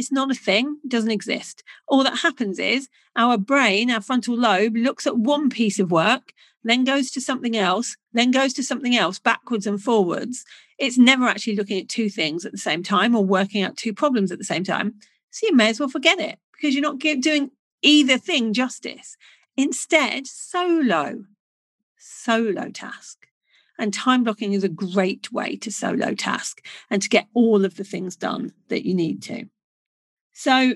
It's 0.00 0.10
not 0.10 0.30
a 0.30 0.34
thing, 0.34 0.78
it 0.82 0.88
doesn't 0.88 1.10
exist. 1.10 1.62
All 1.86 2.02
that 2.04 2.20
happens 2.20 2.58
is 2.58 2.88
our 3.16 3.36
brain, 3.36 3.90
our 3.90 4.00
frontal 4.00 4.34
lobe, 4.34 4.74
looks 4.74 5.06
at 5.06 5.18
one 5.18 5.50
piece 5.50 5.78
of 5.78 5.90
work, 5.90 6.32
then 6.64 6.84
goes 6.84 7.10
to 7.10 7.20
something 7.20 7.54
else, 7.54 7.98
then 8.14 8.30
goes 8.30 8.54
to 8.54 8.62
something 8.62 8.96
else 8.96 9.18
backwards 9.18 9.66
and 9.66 9.78
forwards. 9.78 10.46
It's 10.78 10.96
never 10.96 11.26
actually 11.26 11.54
looking 11.54 11.78
at 11.78 11.90
two 11.90 12.08
things 12.08 12.46
at 12.46 12.52
the 12.52 12.56
same 12.56 12.82
time 12.82 13.14
or 13.14 13.22
working 13.22 13.62
out 13.62 13.76
two 13.76 13.92
problems 13.92 14.32
at 14.32 14.38
the 14.38 14.44
same 14.44 14.64
time. 14.64 14.94
So 15.32 15.48
you 15.48 15.54
may 15.54 15.68
as 15.68 15.78
well 15.78 15.90
forget 15.90 16.18
it 16.18 16.38
because 16.52 16.74
you're 16.74 16.80
not 16.80 16.98
doing 16.98 17.50
either 17.82 18.16
thing 18.16 18.54
justice. 18.54 19.18
Instead, 19.54 20.26
solo, 20.26 21.24
solo 21.98 22.70
task. 22.70 23.26
And 23.78 23.92
time 23.92 24.24
blocking 24.24 24.54
is 24.54 24.64
a 24.64 24.68
great 24.70 25.30
way 25.30 25.56
to 25.56 25.70
solo 25.70 26.14
task 26.14 26.64
and 26.88 27.02
to 27.02 27.08
get 27.10 27.28
all 27.34 27.66
of 27.66 27.76
the 27.76 27.84
things 27.84 28.16
done 28.16 28.54
that 28.68 28.86
you 28.86 28.94
need 28.94 29.22
to. 29.24 29.44
So, 30.32 30.74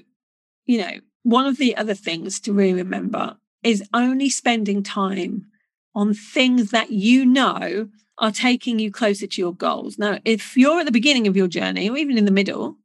you 0.67 0.79
know, 0.79 0.93
one 1.23 1.47
of 1.47 1.57
the 1.57 1.77
other 1.77 1.95
things 1.95 2.41
to 2.41 2.53
really 2.53 2.75
remember 2.75 3.37
is 3.63 3.89
only 3.95 4.29
spending 4.29 4.83
time 4.83 5.47
on 5.95 6.13
things 6.13 6.71
that 6.71 6.91
you 6.91 7.25
know 7.25 7.89
are 8.19 8.31
taking 8.31 8.79
you 8.79 8.91
closer 8.91 9.27
to 9.27 9.41
your 9.41 9.55
goals. 9.55 9.99
Now, 9.99 10.19
if 10.25 10.57
you're 10.57 10.81
at 10.81 10.87
the 10.87 10.93
beginning 10.93 11.27
of 11.27 11.37
your 11.37 11.49
journey 11.49 11.89
or 11.89 11.97
even 11.97 12.19
in 12.19 12.27
the 12.27 12.31
middle, 12.31 12.77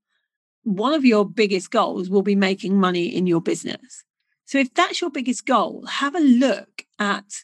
one 0.63 0.93
of 0.93 1.05
your 1.05 1.25
biggest 1.25 1.71
goals 1.71 2.10
will 2.10 2.21
be 2.21 2.36
making 2.36 2.79
money 2.79 3.08
in 3.08 3.27
your 3.27 3.41
business. 3.41 4.03
So, 4.45 4.58
if 4.58 4.73
that's 4.73 5.01
your 5.01 5.12
biggest 5.12 5.45
goal, 5.45 5.86
have 5.86 6.15
a 6.15 6.19
look 6.19 6.86
at 6.97 7.43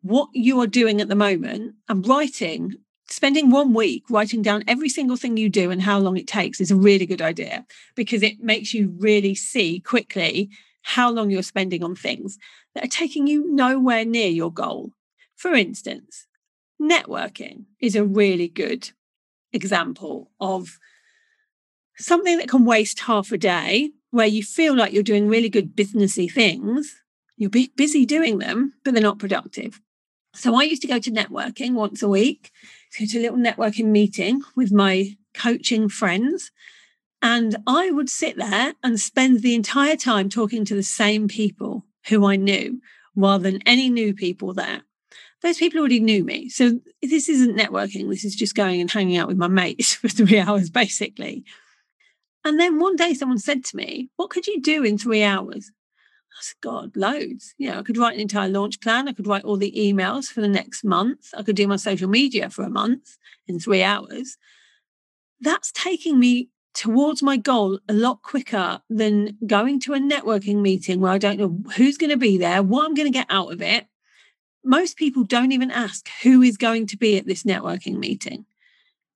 what 0.00 0.28
you 0.32 0.60
are 0.60 0.66
doing 0.66 1.00
at 1.00 1.08
the 1.08 1.14
moment 1.14 1.74
and 1.88 2.06
writing 2.06 2.74
spending 3.08 3.50
one 3.50 3.74
week 3.74 4.04
writing 4.08 4.42
down 4.42 4.64
every 4.66 4.88
single 4.88 5.16
thing 5.16 5.36
you 5.36 5.48
do 5.48 5.70
and 5.70 5.82
how 5.82 5.98
long 5.98 6.16
it 6.16 6.26
takes 6.26 6.60
is 6.60 6.70
a 6.70 6.76
really 6.76 7.06
good 7.06 7.22
idea 7.22 7.66
because 7.94 8.22
it 8.22 8.40
makes 8.40 8.72
you 8.72 8.94
really 8.98 9.34
see 9.34 9.80
quickly 9.80 10.50
how 10.82 11.10
long 11.10 11.30
you're 11.30 11.42
spending 11.42 11.82
on 11.82 11.94
things 11.94 12.38
that 12.74 12.84
are 12.84 12.88
taking 12.88 13.26
you 13.26 13.50
nowhere 13.50 14.04
near 14.04 14.28
your 14.28 14.52
goal. 14.52 14.92
For 15.36 15.54
instance, 15.54 16.26
networking 16.80 17.64
is 17.80 17.96
a 17.96 18.04
really 18.04 18.48
good 18.48 18.90
example 19.52 20.30
of 20.40 20.78
something 21.96 22.38
that 22.38 22.48
can 22.48 22.64
waste 22.64 23.00
half 23.00 23.32
a 23.32 23.38
day 23.38 23.90
where 24.10 24.26
you 24.26 24.42
feel 24.42 24.74
like 24.76 24.92
you're 24.92 25.02
doing 25.02 25.28
really 25.28 25.48
good 25.48 25.76
businessy 25.76 26.30
things. 26.30 27.02
You're 27.36 27.50
busy 27.50 28.06
doing 28.06 28.38
them, 28.38 28.74
but 28.84 28.94
they're 28.94 29.02
not 29.02 29.18
productive. 29.18 29.80
So 30.34 30.54
I 30.54 30.64
used 30.64 30.82
to 30.82 30.88
go 30.88 30.98
to 30.98 31.10
networking 31.10 31.74
once 31.74 32.02
a 32.02 32.08
week, 32.08 32.50
go 32.98 33.06
to 33.06 33.18
a 33.18 33.22
little 33.22 33.38
networking 33.38 33.86
meeting 33.86 34.42
with 34.56 34.72
my 34.72 35.16
coaching 35.34 35.88
friends. 35.88 36.50
And 37.22 37.56
I 37.66 37.90
would 37.90 38.10
sit 38.10 38.36
there 38.36 38.74
and 38.82 39.00
spend 39.00 39.40
the 39.40 39.54
entire 39.54 39.96
time 39.96 40.28
talking 40.28 40.64
to 40.66 40.74
the 40.74 40.82
same 40.82 41.26
people 41.26 41.86
who 42.08 42.26
I 42.26 42.36
knew 42.36 42.80
rather 43.16 43.50
than 43.50 43.62
any 43.66 43.88
new 43.88 44.14
people 44.14 44.52
there. 44.52 44.82
Those 45.42 45.58
people 45.58 45.80
already 45.80 46.00
knew 46.00 46.24
me. 46.24 46.48
So 46.48 46.80
this 47.02 47.28
isn't 47.28 47.56
networking. 47.56 48.08
This 48.08 48.24
is 48.24 48.34
just 48.34 48.54
going 48.54 48.80
and 48.80 48.90
hanging 48.90 49.16
out 49.16 49.28
with 49.28 49.36
my 49.36 49.48
mates 49.48 49.94
for 49.94 50.08
three 50.08 50.38
hours, 50.38 50.70
basically. 50.70 51.44
And 52.44 52.60
then 52.60 52.78
one 52.78 52.96
day 52.96 53.14
someone 53.14 53.38
said 53.38 53.64
to 53.64 53.76
me, 53.76 54.10
What 54.16 54.30
could 54.30 54.46
you 54.46 54.60
do 54.60 54.84
in 54.84 54.98
three 54.98 55.22
hours? 55.22 55.70
Said, 56.40 56.56
God, 56.60 56.96
loads. 56.96 57.54
Know, 57.58 57.78
I 57.78 57.82
could 57.82 57.96
write 57.96 58.14
an 58.14 58.20
entire 58.20 58.48
launch 58.48 58.80
plan. 58.80 59.08
I 59.08 59.12
could 59.12 59.26
write 59.26 59.44
all 59.44 59.56
the 59.56 59.72
emails 59.76 60.26
for 60.26 60.40
the 60.40 60.48
next 60.48 60.84
month. 60.84 61.28
I 61.36 61.42
could 61.42 61.56
do 61.56 61.68
my 61.68 61.76
social 61.76 62.08
media 62.08 62.50
for 62.50 62.64
a 62.64 62.70
month 62.70 63.16
in 63.46 63.58
three 63.58 63.82
hours. 63.82 64.36
That's 65.40 65.72
taking 65.72 66.18
me 66.18 66.48
towards 66.74 67.22
my 67.22 67.36
goal 67.36 67.78
a 67.88 67.92
lot 67.92 68.22
quicker 68.22 68.80
than 68.90 69.38
going 69.46 69.80
to 69.80 69.94
a 69.94 69.98
networking 69.98 70.60
meeting 70.60 71.00
where 71.00 71.12
I 71.12 71.18
don't 71.18 71.38
know 71.38 71.56
who's 71.76 71.96
going 71.96 72.10
to 72.10 72.16
be 72.16 72.36
there, 72.36 72.62
what 72.62 72.84
I'm 72.84 72.94
going 72.94 73.10
to 73.10 73.18
get 73.18 73.28
out 73.30 73.52
of 73.52 73.62
it. 73.62 73.86
Most 74.64 74.96
people 74.96 75.22
don't 75.22 75.52
even 75.52 75.70
ask 75.70 76.08
who 76.22 76.42
is 76.42 76.56
going 76.56 76.86
to 76.88 76.96
be 76.96 77.16
at 77.16 77.26
this 77.26 77.44
networking 77.44 77.98
meeting. 77.98 78.46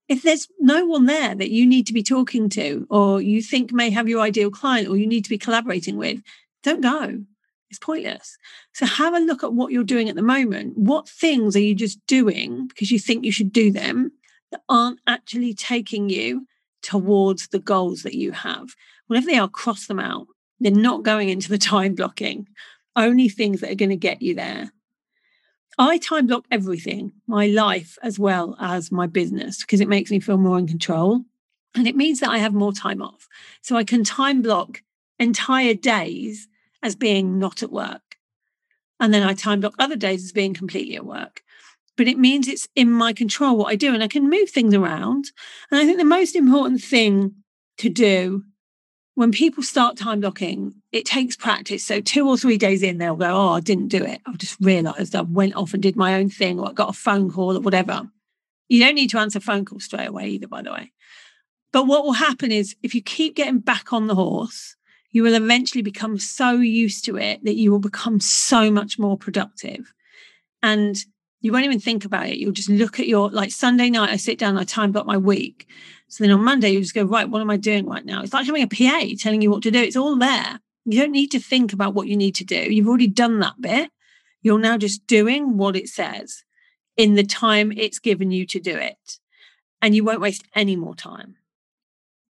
If 0.07 0.23
there's 0.23 0.47
no 0.59 0.85
one 0.85 1.05
there 1.05 1.35
that 1.35 1.51
you 1.51 1.67
need 1.67 1.85
to 1.87 1.93
be 1.93 2.01
talking 2.01 2.49
to, 2.49 2.87
or 2.89 3.21
you 3.21 3.41
think 3.41 3.71
may 3.71 3.89
have 3.89 4.07
your 4.07 4.21
ideal 4.21 4.49
client, 4.49 4.87
or 4.87 4.97
you 4.97 5.05
need 5.05 5.23
to 5.25 5.29
be 5.29 5.37
collaborating 5.37 5.97
with, 5.97 6.21
don't 6.63 6.81
go. 6.81 7.23
It's 7.69 7.79
pointless. 7.79 8.37
So 8.73 8.85
have 8.85 9.13
a 9.13 9.19
look 9.19 9.43
at 9.43 9.53
what 9.53 9.71
you're 9.71 9.83
doing 9.83 10.09
at 10.09 10.15
the 10.15 10.23
moment. 10.23 10.77
What 10.77 11.07
things 11.07 11.55
are 11.55 11.61
you 11.61 11.75
just 11.75 12.05
doing 12.07 12.67
because 12.67 12.89
you 12.89 12.99
think 12.99 13.23
you 13.23 13.31
should 13.31 13.51
do 13.51 13.71
them 13.71 14.11
that 14.51 14.61
aren't 14.67 14.99
actually 15.05 15.53
taking 15.53 16.09
you 16.09 16.47
towards 16.81 17.49
the 17.49 17.59
goals 17.59 18.01
that 18.03 18.15
you 18.15 18.31
have? 18.31 18.69
Whatever 19.07 19.27
they 19.27 19.37
are, 19.37 19.47
cross 19.47 19.85
them 19.85 19.99
out. 19.99 20.27
They're 20.59 20.71
not 20.71 21.03
going 21.03 21.29
into 21.29 21.49
the 21.49 21.57
time 21.59 21.93
blocking, 21.93 22.47
only 22.95 23.29
things 23.29 23.61
that 23.61 23.71
are 23.71 23.75
going 23.75 23.89
to 23.89 23.95
get 23.95 24.21
you 24.21 24.33
there. 24.35 24.71
I 25.77 25.97
time 25.97 26.27
block 26.27 26.45
everything, 26.51 27.13
my 27.25 27.47
life 27.47 27.97
as 28.03 28.19
well 28.19 28.57
as 28.59 28.91
my 28.91 29.07
business, 29.07 29.59
because 29.59 29.79
it 29.79 29.87
makes 29.87 30.11
me 30.11 30.19
feel 30.19 30.37
more 30.37 30.57
in 30.57 30.67
control. 30.67 31.23
And 31.75 31.87
it 31.87 31.95
means 31.95 32.19
that 32.19 32.29
I 32.29 32.39
have 32.39 32.53
more 32.53 32.73
time 32.73 33.01
off. 33.01 33.27
So 33.61 33.77
I 33.77 33.83
can 33.83 34.03
time 34.03 34.41
block 34.41 34.81
entire 35.19 35.73
days 35.73 36.47
as 36.81 36.95
being 36.95 37.39
not 37.39 37.61
at 37.61 37.71
work. 37.71 38.01
And 38.99 39.13
then 39.13 39.23
I 39.23 39.33
time 39.33 39.61
block 39.61 39.75
other 39.79 39.95
days 39.95 40.23
as 40.23 40.31
being 40.31 40.53
completely 40.53 40.95
at 40.95 41.05
work. 41.05 41.41
But 41.97 42.07
it 42.07 42.17
means 42.17 42.47
it's 42.47 42.67
in 42.75 42.91
my 42.91 43.11
control 43.11 43.57
what 43.57 43.71
I 43.71 43.75
do 43.75 43.93
and 43.93 44.03
I 44.03 44.07
can 44.07 44.29
move 44.29 44.49
things 44.49 44.73
around. 44.73 45.31
And 45.69 45.79
I 45.79 45.85
think 45.85 45.97
the 45.97 46.05
most 46.05 46.35
important 46.35 46.81
thing 46.81 47.35
to 47.77 47.89
do 47.89 48.43
when 49.15 49.31
people 49.33 49.63
start 49.63 49.97
time 49.97 50.21
blocking, 50.21 50.75
it 50.93 51.05
takes 51.05 51.35
practice. 51.35 51.85
So 51.85 51.99
two 51.99 52.25
or 52.25 52.37
three 52.37 52.57
days 52.57 52.81
in, 52.81 52.99
they'll 52.99 53.17
go, 53.17 53.29
Oh, 53.29 53.49
I 53.49 53.59
didn't 53.59 53.89
do 53.89 54.01
it. 54.01 54.21
I've 54.25 54.37
just 54.37 54.55
realized 54.61 55.13
I 55.13 55.21
went 55.21 55.55
off 55.55 55.73
and 55.73 55.83
did 55.83 55.97
my 55.97 56.15
own 56.15 56.29
thing 56.29 56.57
or 56.57 56.69
I 56.69 56.71
got 56.71 56.89
a 56.89 56.93
phone 56.93 57.29
call 57.29 57.57
or 57.57 57.59
whatever. 57.59 58.09
You 58.69 58.81
don't 58.81 58.95
need 58.95 59.09
to 59.09 59.19
answer 59.19 59.41
phone 59.41 59.65
calls 59.65 59.83
straight 59.83 60.07
away 60.07 60.29
either, 60.29 60.47
by 60.47 60.61
the 60.61 60.71
way. 60.71 60.93
But 61.73 61.85
what 61.85 62.05
will 62.05 62.13
happen 62.13 62.51
is 62.51 62.75
if 62.81 62.95
you 62.95 63.01
keep 63.01 63.35
getting 63.35 63.59
back 63.59 63.91
on 63.91 64.07
the 64.07 64.15
horse, 64.15 64.77
you 65.11 65.23
will 65.23 65.33
eventually 65.33 65.81
become 65.81 66.17
so 66.19 66.51
used 66.51 67.05
to 67.05 67.17
it 67.17 67.43
that 67.43 67.55
you 67.55 67.71
will 67.71 67.79
become 67.79 68.19
so 68.19 68.69
much 68.69 68.99
more 68.99 69.17
productive. 69.17 69.93
And 70.61 70.97
you 71.41 71.51
won't 71.51 71.65
even 71.65 71.79
think 71.79 72.05
about 72.05 72.27
it. 72.27 72.37
You'll 72.37 72.51
just 72.51 72.69
look 72.69 72.99
at 72.99 73.07
your, 73.07 73.29
like 73.29 73.51
Sunday 73.51 73.89
night, 73.89 74.09
I 74.09 74.17
sit 74.17 74.37
down, 74.37 74.57
I 74.57 74.65
time 74.65 74.91
block 74.91 75.05
my 75.05 75.17
week. 75.17 75.67
So 76.09 76.23
then 76.23 76.33
on 76.33 76.43
Monday, 76.43 76.71
you 76.71 76.81
just 76.81 76.93
go, 76.93 77.03
right, 77.03 77.29
what 77.29 77.41
am 77.41 77.49
I 77.49 77.57
doing 77.57 77.85
right 77.85 78.05
now? 78.05 78.21
It's 78.21 78.33
like 78.33 78.45
having 78.45 78.63
a 78.63 78.67
PA 78.67 79.07
telling 79.19 79.41
you 79.41 79.49
what 79.49 79.63
to 79.63 79.71
do. 79.71 79.79
It's 79.81 79.95
all 79.95 80.17
there. 80.17 80.59
You 80.85 80.99
don't 81.01 81.11
need 81.11 81.31
to 81.31 81.39
think 81.39 81.71
about 81.71 81.93
what 81.93 82.07
you 82.07 82.17
need 82.17 82.35
to 82.35 82.43
do. 82.45 82.73
You've 82.73 82.87
already 82.87 83.07
done 83.07 83.39
that 83.39 83.61
bit. 83.61 83.91
You're 84.41 84.59
now 84.59 84.77
just 84.77 85.07
doing 85.07 85.57
what 85.57 85.75
it 85.75 85.87
says 85.87 86.43
in 86.97 87.15
the 87.15 87.23
time 87.23 87.71
it's 87.71 87.99
given 87.99 88.31
you 88.31 88.45
to 88.47 88.59
do 88.59 88.75
it. 88.75 89.19
and 89.81 89.95
you 89.95 90.03
won't 90.03 90.21
waste 90.21 90.43
any 90.55 90.75
more 90.75 90.95
time. 90.95 91.35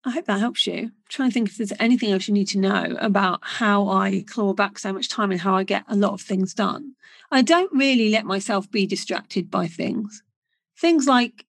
I 0.06 0.10
hope 0.10 0.26
that 0.26 0.40
helps 0.40 0.66
you. 0.66 0.74
I'm 0.74 0.92
trying 1.08 1.30
to 1.30 1.34
think 1.34 1.48
if 1.48 1.56
there's 1.56 1.72
anything 1.80 2.12
else 2.12 2.28
you 2.28 2.34
need 2.34 2.48
to 2.48 2.58
know 2.58 2.96
about 3.00 3.40
how 3.42 3.88
I 3.88 4.24
claw 4.26 4.52
back 4.52 4.78
so 4.78 4.92
much 4.92 5.08
time 5.08 5.30
and 5.30 5.40
how 5.40 5.56
I 5.56 5.64
get 5.64 5.84
a 5.88 5.96
lot 5.96 6.12
of 6.12 6.20
things 6.20 6.52
done. 6.52 6.94
I 7.30 7.40
don't 7.40 7.72
really 7.72 8.10
let 8.10 8.26
myself 8.26 8.70
be 8.70 8.86
distracted 8.86 9.50
by 9.50 9.66
things. 9.66 10.22
Things 10.78 11.06
like 11.06 11.46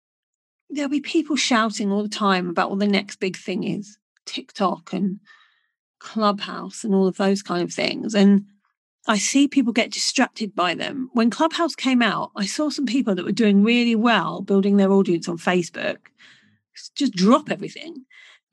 there'll 0.70 0.90
be 0.90 1.02
people 1.02 1.36
shouting 1.36 1.92
all 1.92 2.02
the 2.02 2.10
time 2.10 2.50
about 2.50 2.70
what 2.70 2.80
the 2.80 2.88
next 2.88 3.18
big 3.18 3.36
thing 3.36 3.66
is 3.66 3.98
TikTok 4.26 4.94
and 4.94 5.20
Clubhouse 6.00 6.84
and 6.84 6.96
all 6.96 7.08
of 7.08 7.18
those 7.18 7.42
kind 7.42 7.62
of 7.62 7.74
things. 7.74 8.16
And 8.16 8.46
I 9.06 9.18
see 9.18 9.48
people 9.48 9.74
get 9.74 9.92
distracted 9.92 10.56
by 10.56 10.76
them. 10.76 11.10
When 11.14 11.30
Clubhouse 11.30 11.76
came 11.76 12.02
out, 12.02 12.32
I 12.36 12.46
saw 12.46 12.70
some 12.70 12.86
people 12.86 13.16
that 13.16 13.26
were 13.26 13.32
doing 13.32 13.64
really 13.64 13.96
well 13.96 14.42
building 14.42 14.78
their 14.78 14.92
audience 14.92 15.28
on 15.28 15.38
Facebook 15.38 15.98
just 16.96 17.14
drop 17.14 17.50
everything 17.50 18.06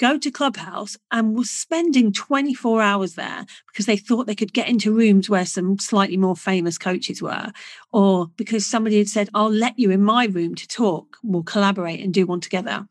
go 0.02 0.18
to 0.18 0.32
Clubhouse 0.32 0.96
and 1.12 1.36
was 1.36 1.48
spending 1.48 2.12
24 2.12 2.82
hours 2.82 3.14
there 3.14 3.46
because 3.68 3.86
they 3.86 3.96
thought 3.96 4.26
they 4.26 4.34
could 4.34 4.52
get 4.52 4.68
into 4.68 4.92
rooms 4.92 5.30
where 5.30 5.46
some 5.46 5.78
slightly 5.78 6.16
more 6.16 6.34
famous 6.34 6.76
coaches 6.76 7.22
were, 7.22 7.52
or 7.92 8.26
because 8.36 8.66
somebody 8.66 8.98
had 8.98 9.08
said, 9.08 9.30
I'll 9.32 9.48
let 9.48 9.78
you 9.78 9.92
in 9.92 10.02
my 10.02 10.26
room 10.26 10.56
to 10.56 10.66
talk, 10.66 11.18
we'll 11.22 11.44
collaborate 11.44 12.00
and 12.00 12.12
do 12.12 12.26
one 12.26 12.40
together. 12.40 12.88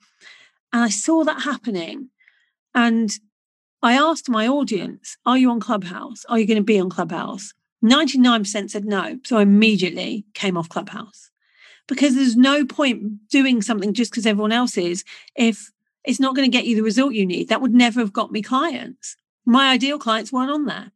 And 0.71 0.83
I 0.83 0.87
saw 0.87 1.25
that 1.25 1.41
happening. 1.41 2.09
And 2.73 3.11
I 3.83 3.93
asked 3.93 4.29
my 4.29 4.47
audience, 4.47 5.17
Are 5.25 5.37
you 5.37 5.51
on 5.51 5.59
Clubhouse? 5.59 6.23
Are 6.29 6.39
you 6.39 6.47
going 6.47 6.59
to 6.59 6.63
be 6.63 6.79
on 6.79 6.89
Clubhouse? 6.89 7.53
99% 7.83 8.69
said 8.69 8.85
no. 8.85 9.19
So 9.25 9.37
I 9.37 9.41
immediately 9.41 10.25
came 10.33 10.55
off 10.55 10.69
Clubhouse 10.69 11.29
because 11.87 12.15
there's 12.15 12.37
no 12.37 12.63
point 12.65 13.27
doing 13.27 13.61
something 13.61 13.93
just 13.93 14.11
because 14.11 14.25
everyone 14.25 14.53
else 14.53 14.77
is 14.77 15.03
if 15.35 15.71
it's 16.03 16.19
not 16.19 16.35
going 16.35 16.49
to 16.49 16.55
get 16.57 16.65
you 16.65 16.75
the 16.75 16.83
result 16.83 17.13
you 17.13 17.25
need. 17.25 17.49
That 17.49 17.61
would 17.61 17.73
never 17.73 17.99
have 17.99 18.13
got 18.13 18.31
me 18.31 18.41
clients. 18.41 19.15
My 19.45 19.71
ideal 19.71 19.99
clients 19.99 20.31
weren't 20.31 20.51
on 20.51 20.65
there. 20.65 20.91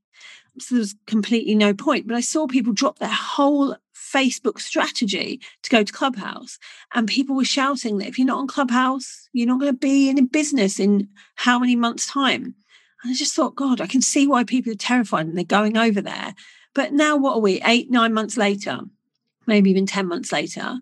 So 0.59 0.75
there's 0.75 0.95
completely 1.05 1.55
no 1.55 1.73
point. 1.73 2.07
But 2.07 2.15
I 2.15 2.21
saw 2.21 2.47
people 2.47 2.73
drop 2.73 2.99
their 2.99 3.09
whole 3.09 3.75
Facebook 3.95 4.59
strategy 4.59 5.41
to 5.63 5.69
go 5.69 5.83
to 5.83 5.91
Clubhouse. 5.93 6.57
And 6.93 7.07
people 7.07 7.35
were 7.35 7.45
shouting 7.45 7.97
that 7.97 8.07
if 8.07 8.17
you're 8.17 8.27
not 8.27 8.39
on 8.39 8.47
Clubhouse, 8.47 9.27
you're 9.33 9.47
not 9.47 9.59
going 9.59 9.73
to 9.73 9.77
be 9.77 10.09
in 10.09 10.25
business 10.27 10.79
in 10.79 11.09
how 11.35 11.59
many 11.59 11.75
months' 11.75 12.07
time. 12.07 12.55
And 13.03 13.11
I 13.11 13.13
just 13.13 13.35
thought, 13.35 13.55
God, 13.55 13.81
I 13.81 13.87
can 13.87 14.01
see 14.01 14.27
why 14.27 14.43
people 14.43 14.71
are 14.71 14.75
terrified 14.75 15.27
and 15.27 15.37
they're 15.37 15.43
going 15.43 15.77
over 15.77 16.01
there. 16.01 16.35
But 16.73 16.93
now, 16.93 17.15
what 17.17 17.35
are 17.35 17.41
we, 17.41 17.61
eight, 17.65 17.91
nine 17.91 18.13
months 18.13 18.37
later, 18.37 18.79
maybe 19.45 19.69
even 19.69 19.85
10 19.85 20.07
months 20.07 20.31
later? 20.31 20.79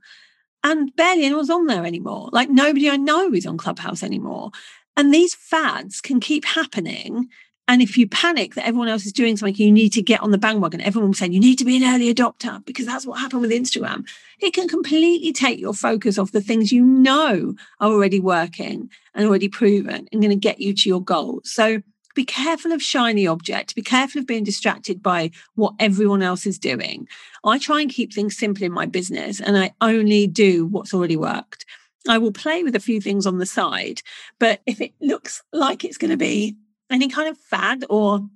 And 0.63 0.95
barely 0.95 1.26
anyone's 1.26 1.49
on 1.49 1.67
there 1.67 1.86
anymore. 1.86 2.30
Like 2.32 2.49
nobody 2.49 2.89
I 2.89 2.97
know 2.97 3.34
is 3.34 3.45
on 3.45 3.58
Clubhouse 3.58 4.04
anymore. 4.04 4.52
And 4.95 5.13
these 5.13 5.36
fads 5.36 6.02
can 6.02 6.19
keep 6.19 6.45
happening. 6.45 7.30
And 7.67 7.82
if 7.82 7.97
you 7.97 8.08
panic 8.08 8.56
that 8.56 8.67
everyone 8.67 8.89
else 8.89 9.06
is 9.06 9.13
doing 9.13 9.38
something, 9.38 9.56
you 9.56 9.71
need 9.71 9.93
to 9.93 10.02
get 10.02 10.21
on 10.21 10.32
the 10.32 10.38
bandwagon. 10.38 10.82
Everyone 10.82 11.10
will 11.10 11.15
say 11.15 11.30
you 11.30 11.39
need 11.39 11.58
to 11.60 11.65
be 11.65 11.78
an 11.78 11.95
early 11.95 12.13
adopter 12.13 12.63
because 12.65 12.86
that's 12.86 13.06
what 13.06 13.19
happened 13.19 13.41
with 13.41 13.52
Instagram. 13.52 14.06
It 14.39 14.54
can 14.54 14.67
completely 14.67 15.32
take 15.32 15.60
your 15.60 15.73
focus 15.73 16.17
off 16.17 16.34
the 16.34 16.41
things 16.41 16.71
you 16.71 16.84
know 16.84 17.56
are 17.80 17.91
already 17.91 18.19
working 18.19 18.89
and 19.13 19.26
already 19.26 19.47
proven 19.47 20.08
and 20.12 20.21
going 20.21 20.30
to 20.30 20.36
get 20.36 20.60
you 20.60 20.73
to 20.73 20.89
your 20.89 21.02
goals. 21.02 21.52
So 21.52 21.82
be 22.13 22.26
careful 22.26 22.71
of 22.71 22.82
shiny 22.82 23.26
objects. 23.26 23.73
Be 23.73 23.82
careful 23.82 24.19
of 24.19 24.28
being 24.28 24.43
distracted 24.43 25.02
by 25.02 25.32
what 25.56 25.73
everyone 25.80 26.21
else 26.21 26.45
is 26.45 26.60
doing. 26.60 27.08
I 27.43 27.58
try 27.58 27.82
and 27.82 27.91
keep 27.91 28.13
things 28.13 28.38
simple 28.38 28.63
in 28.63 28.71
my 28.71 28.86
business 28.86 29.41
and 29.41 29.58
I 29.58 29.73
only 29.82 30.28
do 30.28 30.65
what's 30.65 30.93
already 30.93 31.17
worked. 31.17 31.65
I 32.08 32.17
will 32.17 32.32
play 32.32 32.63
with 32.63 32.76
a 32.76 32.82
few 32.82 32.99
things 32.99 33.26
on 33.26 33.38
the 33.38 33.45
side, 33.45 34.02
but 34.38 34.62
if 34.65 34.82
it 34.82 34.93
looks 34.99 35.41
like 35.54 35.84
it's 35.84 35.97
going 35.97 36.12
to 36.12 36.17
be 36.17 36.56
any 36.89 37.08
kind 37.08 37.30
of 37.30 37.38
fad 37.38 37.86
or 37.89 38.28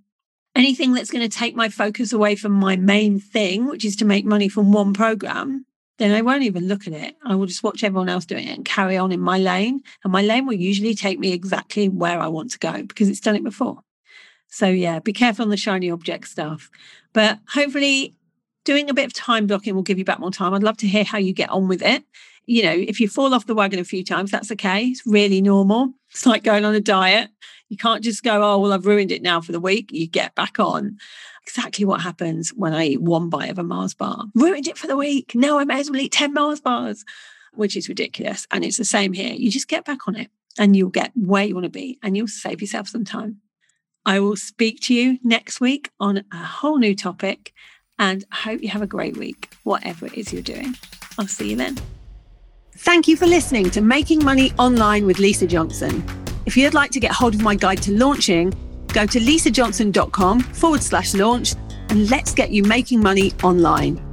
anything 0.56 0.94
that's 0.94 1.12
going 1.12 1.30
to 1.30 1.38
take 1.38 1.56
my 1.56 1.70
focus 1.70 2.12
away 2.12 2.36
from 2.36 2.54
my 2.54 2.76
main 2.76 3.20
thing, 3.20 3.68
which 3.68 3.86
is 3.86 3.96
to 3.98 4.06
make 4.06 4.26
money 4.26 4.50
from 4.50 4.72
one 4.72 4.94
program, 4.94 5.66
then 5.98 6.12
I 6.12 6.22
won't 6.22 6.44
even 6.44 6.68
look 6.68 6.88
at 6.88 6.94
it. 6.94 7.16
I 7.26 7.36
will 7.36 7.48
just 7.48 7.64
watch 7.64 7.84
everyone 7.84 8.10
else 8.10 8.26
doing 8.26 8.48
it 8.48 8.56
and 8.56 8.66
carry 8.66 8.98
on 8.98 9.12
in 9.12 9.20
my 9.20 9.38
lane. 9.38 9.82
And 10.04 10.14
my 10.14 10.22
lane 10.22 10.46
will 10.46 10.54
usually 10.54 10.94
take 10.94 11.20
me 11.20 11.34
exactly 11.34 11.90
where 11.90 12.20
I 12.20 12.28
want 12.28 12.52
to 12.52 12.60
go 12.60 12.84
because 12.84 13.10
it's 13.10 13.20
done 13.20 13.36
it 13.36 13.44
before. 13.44 13.80
So, 14.50 14.68
yeah, 14.68 15.00
be 15.00 15.14
careful 15.14 15.44
on 15.44 15.50
the 15.50 15.58
shiny 15.58 15.90
object 15.90 16.28
stuff. 16.28 16.70
But 17.14 17.40
hopefully, 17.50 18.16
doing 18.64 18.90
a 18.90 18.94
bit 18.94 19.06
of 19.06 19.14
time 19.14 19.48
blocking 19.48 19.76
will 19.76 19.82
give 19.82 19.98
you 19.98 20.06
back 20.06 20.20
more 20.20 20.32
time. 20.32 20.54
I'd 20.54 20.64
love 20.64 20.78
to 20.78 20.88
hear 20.88 21.04
how 21.04 21.18
you 21.18 21.34
get 21.34 21.50
on 21.50 21.68
with 21.68 21.82
it. 21.82 22.04
You 22.46 22.64
know, 22.64 22.74
if 22.74 23.00
you 23.00 23.10
fall 23.10 23.34
off 23.34 23.46
the 23.46 23.56
wagon 23.56 23.80
a 23.80 23.84
few 23.84 24.04
times, 24.04 24.32
that's 24.32 24.52
okay. 24.52 24.86
It's 24.86 25.06
really 25.06 25.42
normal. 25.42 25.94
It's 26.12 26.26
like 26.26 26.44
going 26.44 26.64
on 26.64 26.76
a 26.76 26.80
diet. 26.80 27.30
You 27.70 27.78
can't 27.78 28.04
just 28.04 28.24
go, 28.24 28.42
oh, 28.44 28.60
well, 28.60 28.74
I've 28.74 28.86
ruined 28.86 29.12
it 29.12 29.22
now 29.22 29.42
for 29.42 29.52
the 29.52 29.60
week. 29.60 29.92
You 29.92 30.08
get 30.08 30.36
back 30.36 30.60
on 30.60 30.98
exactly 31.44 31.86
what 31.86 32.02
happens 32.02 32.50
when 32.50 32.74
I 32.74 32.86
eat 32.86 33.02
one 33.02 33.30
bite 33.30 33.50
of 33.50 33.60
a 33.60 33.64
Mars 33.64 33.94
bar. 33.94 34.26
Ruined 34.36 34.68
it 34.68 34.78
for 34.78 34.88
the 34.88 34.98
week. 34.98 35.34
Now 35.36 35.60
I 35.60 35.66
may 35.66 35.80
as 35.80 35.90
well 35.90 36.00
eat 36.00 36.12
10 36.12 36.34
Mars 36.34 36.62
bars, 36.62 37.04
which 37.54 37.76
is 37.76 37.90
ridiculous. 37.90 38.48
And 38.52 38.64
it's 38.64 38.78
the 38.78 38.86
same 38.86 39.14
here. 39.14 39.34
You 39.34 39.52
just 39.52 39.68
get 39.68 39.86
back 39.86 40.08
on 40.08 40.16
it 40.16 40.30
and 40.58 40.76
you'll 40.76 40.90
get 40.90 41.12
where 41.16 41.44
you 41.44 41.54
want 41.54 41.66
to 41.66 41.70
be 41.70 42.00
and 42.02 42.16
you'll 42.16 42.28
save 42.28 42.62
yourself 42.62 42.88
some 42.88 43.06
time. 43.06 43.42
I 44.06 44.20
will 44.20 44.38
speak 44.38 44.80
to 44.84 44.94
you 44.94 45.20
next 45.24 45.60
week 45.60 45.92
on 46.00 46.24
a 46.32 46.38
whole 46.38 46.78
new 46.78 46.96
topic 46.96 47.54
and 48.00 48.24
I 48.32 48.36
hope 48.36 48.62
you 48.62 48.70
have 48.70 48.82
a 48.82 48.88
great 48.88 49.18
week, 49.18 49.54
whatever 49.64 50.06
it 50.06 50.14
is 50.14 50.32
you're 50.32 50.42
doing. 50.42 50.76
I'll 51.18 51.28
see 51.28 51.50
you 51.50 51.56
then. 51.56 51.78
Thank 52.78 53.08
you 53.08 53.18
for 53.18 53.26
listening 53.26 53.70
to 53.72 53.82
Making 53.82 54.24
Money 54.24 54.54
Online 54.60 55.06
with 55.06 55.20
Lisa 55.20 55.48
Johnson. 55.48 56.04
If 56.48 56.56
you'd 56.56 56.74
like 56.74 56.92
to 56.92 57.02
get 57.02 57.12
hold 57.12 57.36
of 57.36 57.42
my 57.42 57.56
guide 57.56 57.82
to 57.84 57.92
launching, 57.92 58.54
go 58.94 59.06
to 59.06 59.20
lisajohnson.com 59.20 60.40
forward 60.40 60.82
slash 60.82 61.14
launch 61.14 61.56
and 61.90 62.10
let's 62.10 62.34
get 62.34 62.52
you 62.52 62.64
making 62.64 63.02
money 63.02 63.34
online. 63.44 64.07